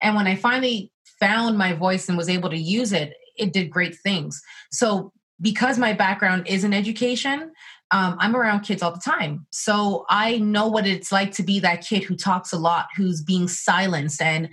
And 0.00 0.14
when 0.14 0.26
I 0.26 0.36
finally 0.36 0.92
found 1.18 1.56
my 1.56 1.72
voice 1.72 2.08
and 2.08 2.18
was 2.18 2.28
able 2.28 2.50
to 2.50 2.58
use 2.58 2.92
it, 2.92 3.14
it 3.36 3.52
did 3.52 3.70
great 3.70 3.96
things. 3.96 4.40
So, 4.70 5.12
because 5.40 5.78
my 5.78 5.92
background 5.92 6.46
is 6.46 6.64
in 6.64 6.74
education, 6.74 7.52
um, 7.94 8.16
I'm 8.18 8.34
around 8.34 8.62
kids 8.62 8.82
all 8.82 8.90
the 8.90 8.98
time. 8.98 9.46
So, 9.50 10.04
I 10.10 10.38
know 10.38 10.66
what 10.66 10.84
it's 10.84 11.12
like 11.12 11.30
to 11.32 11.44
be 11.44 11.60
that 11.60 11.86
kid 11.86 12.02
who 12.02 12.16
talks 12.16 12.52
a 12.52 12.58
lot, 12.58 12.86
who's 12.96 13.22
being 13.22 13.46
silenced. 13.46 14.20
And 14.20 14.48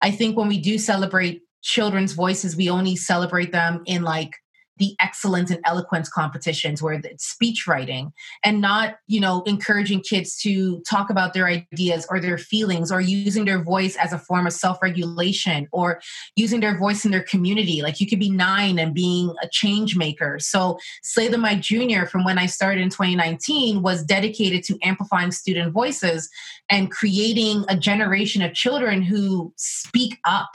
I 0.00 0.12
think 0.12 0.36
when 0.36 0.46
we 0.46 0.58
do 0.58 0.78
celebrate 0.78 1.42
children's 1.62 2.12
voices, 2.12 2.54
we 2.54 2.70
only 2.70 2.94
celebrate 2.94 3.50
them 3.50 3.82
in 3.86 4.02
like 4.02 4.36
the 4.78 4.94
excellence 5.00 5.50
and 5.50 5.60
eloquence 5.64 6.08
competitions 6.08 6.82
where 6.82 6.94
it's 6.94 7.26
speech 7.26 7.66
writing 7.66 8.12
and 8.44 8.60
not 8.60 8.96
you 9.06 9.20
know 9.20 9.42
encouraging 9.46 10.00
kids 10.00 10.36
to 10.36 10.80
talk 10.88 11.10
about 11.10 11.34
their 11.34 11.46
ideas 11.46 12.06
or 12.10 12.20
their 12.20 12.38
feelings 12.38 12.90
or 12.90 13.00
using 13.00 13.44
their 13.44 13.62
voice 13.62 13.96
as 13.96 14.12
a 14.12 14.18
form 14.18 14.46
of 14.46 14.52
self-regulation 14.52 15.68
or 15.72 16.00
using 16.36 16.60
their 16.60 16.78
voice 16.78 17.04
in 17.04 17.10
their 17.10 17.22
community. 17.22 17.82
Like 17.82 18.00
you 18.00 18.06
could 18.06 18.20
be 18.20 18.30
nine 18.30 18.78
and 18.78 18.94
being 18.94 19.34
a 19.42 19.48
change 19.48 19.96
maker. 19.96 20.38
So 20.38 20.78
slay 21.02 21.28
the 21.28 21.38
mic 21.38 21.60
junior 21.60 22.06
from 22.06 22.24
when 22.24 22.38
i 22.38 22.46
started 22.46 22.80
in 22.80 22.90
2019 22.90 23.82
was 23.82 24.02
dedicated 24.04 24.62
to 24.64 24.78
amplifying 24.82 25.30
student 25.30 25.72
voices 25.72 26.28
and 26.68 26.90
creating 26.90 27.64
a 27.68 27.76
generation 27.76 28.42
of 28.42 28.54
children 28.54 29.02
who 29.02 29.52
speak 29.56 30.18
up 30.24 30.50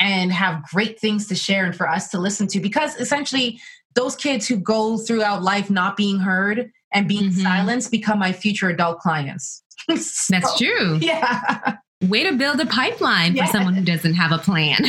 and 0.00 0.32
have 0.32 0.64
great 0.64 0.98
things 0.98 1.28
to 1.28 1.34
share 1.34 1.66
and 1.66 1.76
for 1.76 1.88
us 1.88 2.08
to 2.08 2.18
listen 2.18 2.48
to 2.48 2.58
because 2.58 2.96
essentially 2.96 3.60
those 3.94 4.16
kids 4.16 4.48
who 4.48 4.56
go 4.56 4.96
throughout 4.96 5.42
life 5.42 5.70
not 5.70 5.96
being 5.96 6.18
heard 6.18 6.72
and 6.92 7.06
being 7.06 7.30
mm-hmm. 7.30 7.42
silenced 7.42 7.90
become 7.90 8.18
my 8.18 8.32
future 8.32 8.68
adult 8.68 8.98
clients. 8.98 9.62
so, 9.96 10.34
That's 10.34 10.58
true. 10.58 10.98
Yeah. 11.00 11.76
Way 12.04 12.24
to 12.24 12.32
build 12.32 12.60
a 12.60 12.66
pipeline 12.66 13.36
for 13.36 13.46
someone 13.46 13.74
who 13.74 13.84
doesn't 13.84 14.14
have 14.14 14.32
a 14.32 14.38
plan. 14.38 14.78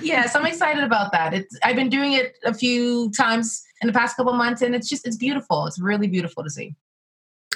yes, 0.00 0.36
I'm 0.36 0.46
excited 0.46 0.84
about 0.84 1.10
that. 1.10 1.34
It's 1.34 1.58
I've 1.64 1.74
been 1.74 1.88
doing 1.88 2.12
it 2.12 2.38
a 2.44 2.54
few 2.54 3.10
times 3.10 3.64
in 3.80 3.88
the 3.88 3.92
past 3.92 4.16
couple 4.16 4.32
months 4.34 4.62
and 4.62 4.76
it's 4.76 4.88
just 4.88 5.04
it's 5.04 5.16
beautiful. 5.16 5.66
It's 5.66 5.80
really 5.80 6.06
beautiful 6.06 6.44
to 6.44 6.50
see. 6.50 6.76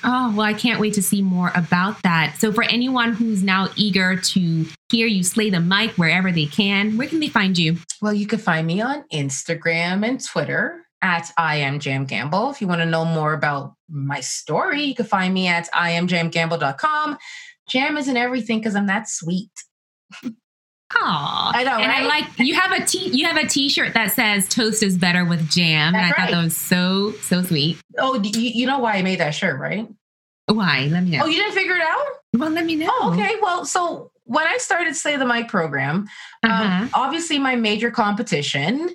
Oh, 0.05 0.33
well, 0.37 0.47
I 0.47 0.55
can't 0.55 0.81
wait 0.81 0.95
to 0.95 1.03
see 1.03 1.23
more 1.23 1.51
about 1.55 2.03
that. 2.03 2.37
So, 2.39 2.53
for 2.53 2.65
anyone 2.65 3.13
who's 3.13 3.43
now 3.43 3.69
eager 3.77 4.17
to 4.17 4.67
hear 4.91 5.07
you 5.07 5.23
slay 5.23 5.51
the 5.51 5.61
mic 5.61 5.93
wherever 5.93 6.31
they 6.31 6.47
can, 6.47 6.97
where 6.97 7.09
can 7.09 7.21
they 7.21 7.29
find 7.29 7.57
you? 7.57 7.77
Well, 8.03 8.13
you 8.13 8.27
can 8.27 8.39
find 8.39 8.67
me 8.67 8.81
on 8.81 9.05
Instagram 9.13 10.07
and 10.07 10.25
Twitter 10.25 10.87
at 11.03 11.31
I 11.37 11.57
am 11.57 11.79
Jam 11.79 12.05
Gamble. 12.05 12.51
If 12.51 12.61
you 12.61 12.67
want 12.67 12.81
to 12.81 12.87
know 12.87 13.05
more 13.05 13.33
about 13.33 13.75
my 13.89 14.21
story, 14.21 14.83
you 14.83 14.95
can 14.95 15.07
find 15.07 15.33
me 15.33 15.47
at 15.47 15.69
IamJamGamble.com. 15.73 17.19
Jam 17.69 17.97
isn't 17.97 18.17
everything 18.17 18.59
because 18.59 18.77
I'm 18.77 18.87
that 18.87 19.09
sweet. 19.09 19.51
Aw, 20.95 21.53
I 21.53 21.65
know, 21.65 21.79
and 21.79 21.89
right? 21.89 22.03
I 22.03 22.07
like 22.07 22.39
you 22.39 22.55
have 22.55 22.71
a 22.71 22.85
t 22.85 23.09
you 23.09 23.27
have 23.27 23.37
a 23.37 23.47
T-shirt 23.47 23.95
that 23.95 24.13
says 24.13 24.49
"Toast 24.49 24.85
is 24.85 24.97
better 24.97 25.25
with 25.25 25.49
jam," 25.51 25.93
That's 25.93 26.05
and 26.05 26.07
I 26.07 26.09
right. 26.11 26.17
thought 26.17 26.31
that 26.37 26.45
was 26.45 26.57
so 26.57 27.13
so 27.23 27.43
sweet. 27.43 27.79
Oh, 27.99 28.23
you, 28.23 28.31
you 28.41 28.67
know 28.67 28.79
why 28.79 28.95
I 28.95 29.03
made 29.03 29.19
that 29.19 29.33
shirt, 29.33 29.59
right? 29.59 29.89
Why? 30.47 30.89
Let 30.91 31.03
me 31.03 31.11
know. 31.11 31.25
Oh, 31.25 31.27
you 31.27 31.39
didn't 31.39 31.55
figure 31.55 31.75
it 31.75 31.83
out? 31.83 32.07
Well, 32.35 32.51
let 32.51 32.65
me 32.65 32.77
know. 32.77 32.89
Oh, 32.89 33.13
okay. 33.13 33.35
Well, 33.43 33.65
so 33.65 34.13
when 34.25 34.47
I 34.47 34.59
started 34.59 34.95
Slay 34.95 35.17
the 35.17 35.27
Mic 35.27 35.49
program, 35.49 36.07
um, 36.45 36.51
uh-huh. 36.51 36.83
um, 36.85 36.91
obviously 36.95 37.39
my 37.39 37.57
major 37.57 37.91
competition 37.91 38.91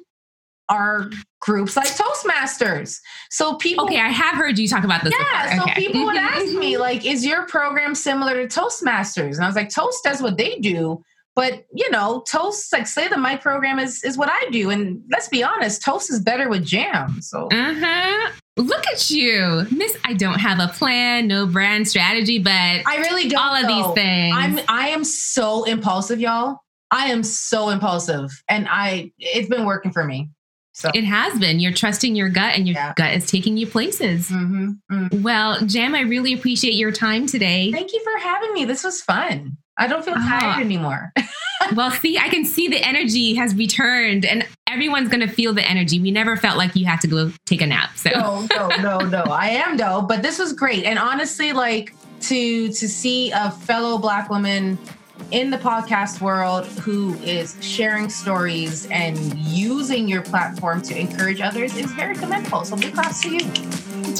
are 0.69 1.09
groups 1.41 1.75
like 1.75 1.87
Toastmasters. 1.87 2.99
So 3.29 3.55
people 3.55 3.85
Okay, 3.85 3.99
I 3.99 4.07
have 4.07 4.35
heard 4.35 4.57
you 4.57 4.67
talk 4.67 4.85
about 4.85 5.03
this. 5.03 5.13
Yeah, 5.19 5.43
before. 5.43 5.65
so 5.65 5.71
okay. 5.71 5.85
people 5.85 6.05
would 6.05 6.15
ask 6.17 6.45
me, 6.53 6.77
like, 6.77 7.05
is 7.05 7.25
your 7.25 7.45
program 7.47 7.93
similar 7.95 8.47
to 8.47 8.59
Toastmasters? 8.59 9.35
And 9.35 9.43
I 9.43 9.47
was 9.47 9.55
like, 9.55 9.69
Toast 9.69 10.03
does 10.03 10.21
what 10.21 10.37
they 10.37 10.55
do, 10.59 11.03
but 11.35 11.65
you 11.73 11.89
know, 11.91 12.23
toast 12.27 12.71
like 12.73 12.87
Slay 12.87 13.07
the 13.07 13.17
Mic 13.17 13.41
program 13.41 13.79
is 13.79 14.03
is 14.03 14.17
what 14.17 14.29
I 14.29 14.49
do, 14.51 14.69
and 14.69 15.01
let's 15.11 15.29
be 15.29 15.43
honest, 15.43 15.83
toast 15.83 16.11
is 16.11 16.19
better 16.19 16.49
with 16.49 16.65
jam. 16.65 17.21
So, 17.21 17.47
uh-huh. 17.51 18.31
look 18.57 18.85
at 18.87 19.09
you, 19.09 19.65
Miss. 19.71 19.97
I 20.03 20.13
don't 20.13 20.39
have 20.39 20.59
a 20.59 20.67
plan, 20.67 21.27
no 21.27 21.45
brand 21.45 21.87
strategy, 21.87 22.39
but 22.39 22.51
I 22.51 22.97
really 22.97 23.29
don't. 23.29 23.41
All 23.41 23.55
of 23.55 23.63
know. 23.63 23.87
these 23.87 23.93
things. 23.95 24.35
I'm 24.37 24.59
I 24.67 24.89
am 24.89 25.03
so 25.03 25.63
impulsive, 25.63 26.19
y'all. 26.19 26.57
I 26.91 27.07
am 27.07 27.23
so 27.23 27.69
impulsive, 27.69 28.29
and 28.49 28.67
I 28.69 29.11
it's 29.17 29.47
been 29.47 29.65
working 29.65 29.91
for 29.91 30.03
me. 30.03 30.29
So. 30.73 30.89
It 30.93 31.03
has 31.03 31.37
been. 31.37 31.59
You're 31.59 31.73
trusting 31.73 32.15
your 32.15 32.29
gut, 32.29 32.55
and 32.55 32.67
your 32.67 32.75
yeah. 32.75 32.93
gut 32.95 33.13
is 33.13 33.27
taking 33.27 33.57
you 33.57 33.67
places. 33.67 34.29
Mm-hmm. 34.29 34.71
Mm-hmm. 34.91 35.21
Well, 35.21 35.59
Jam, 35.65 35.95
I 35.95 36.01
really 36.01 36.33
appreciate 36.33 36.75
your 36.75 36.91
time 36.91 37.27
today. 37.27 37.71
Thank 37.71 37.93
you 37.93 38.01
for 38.03 38.17
having 38.19 38.53
me. 38.53 38.65
This 38.65 38.83
was 38.83 39.01
fun. 39.01 39.57
I 39.81 39.87
don't 39.87 40.05
feel 40.05 40.13
tired 40.13 40.43
uh-huh. 40.43 40.61
anymore. 40.61 41.11
well, 41.75 41.89
see, 41.89 42.17
I 42.17 42.29
can 42.29 42.45
see 42.45 42.67
the 42.67 42.77
energy 42.77 43.33
has 43.33 43.55
returned 43.55 44.25
and 44.25 44.45
everyone's 44.67 45.09
going 45.09 45.27
to 45.27 45.27
feel 45.27 45.53
the 45.53 45.67
energy. 45.67 45.99
We 45.99 46.11
never 46.11 46.37
felt 46.37 46.57
like 46.57 46.75
you 46.75 46.85
had 46.85 47.01
to 47.01 47.07
go 47.07 47.31
take 47.45 47.61
a 47.61 47.67
nap. 47.67 47.97
So 47.97 48.11
No, 48.11 48.47
no, 48.55 48.69
no, 48.77 48.99
no. 48.99 49.23
I 49.23 49.47
am 49.47 49.77
though, 49.77 50.01
but 50.01 50.21
this 50.21 50.37
was 50.37 50.53
great. 50.53 50.83
And 50.85 50.99
honestly, 50.99 51.51
like 51.51 51.95
to 52.21 52.67
to 52.67 52.87
see 52.87 53.31
a 53.31 53.49
fellow 53.49 53.97
black 53.97 54.29
woman 54.29 54.77
in 55.31 55.49
the 55.49 55.57
podcast 55.57 56.21
world 56.21 56.65
who 56.65 57.15
is 57.19 57.55
sharing 57.61 58.09
stories 58.09 58.87
and 58.87 59.17
using 59.37 60.07
your 60.07 60.21
platform 60.21 60.81
to 60.83 60.99
encourage 60.99 61.41
others 61.41 61.75
is 61.77 61.91
very 61.91 62.15
commendable. 62.15 62.65
So 62.65 62.75
big 62.75 62.93
claps 62.93 63.21
to 63.21 63.29
you. 63.29 63.51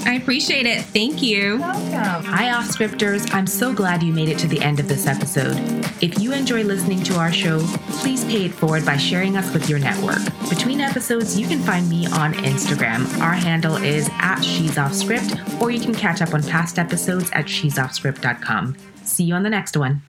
I 0.06 0.14
appreciate 0.14 0.66
it. 0.66 0.84
Thank 0.86 1.22
you. 1.22 1.60
Welcome. 1.60 2.24
Hi, 2.26 2.52
off 2.52 2.66
scripters. 2.66 3.34
I'm 3.34 3.48
so 3.48 3.74
glad 3.74 4.04
you 4.04 4.14
made 4.14 4.30
it 4.30 4.38
to 4.40 4.48
the 4.48 4.62
end 4.62 4.80
of 4.80 4.88
this 4.88 5.08
episode. 5.08 5.58
If 6.02 6.20
you 6.20 6.34
enjoy 6.34 6.64
listening 6.64 7.04
to 7.04 7.16
our 7.16 7.32
show, 7.32 7.60
please 7.90 8.24
pay 8.26 8.46
it 8.46 8.54
forward 8.54 8.86
by 8.86 8.98
sharing 8.98 9.38
us 9.38 9.52
with 9.54 9.70
your 9.70 9.80
network. 9.80 10.24
Between 10.50 10.82
episodes, 10.82 11.40
you 11.40 11.48
can 11.48 11.60
find 11.60 11.90
me 11.90 12.08
on 12.08 12.34
Instagram. 12.34 13.20
Our 13.20 13.34
handle 13.34 13.76
is 13.76 14.10
at 14.14 14.42
She's 14.42 14.78
Off 14.78 14.94
Script, 14.94 15.36
or 15.62 15.72
you 15.72 15.80
can 15.80 15.94
catch 15.94 16.22
up 16.22 16.34
on 16.34 16.44
past 16.44 16.80
episodes 16.80 17.30
at 17.34 17.50
she'soffscript.com. 17.50 18.76
See 19.04 19.24
you 19.24 19.34
on 19.34 19.44
the 19.44 19.50
next 19.50 19.76
one. 19.76 20.04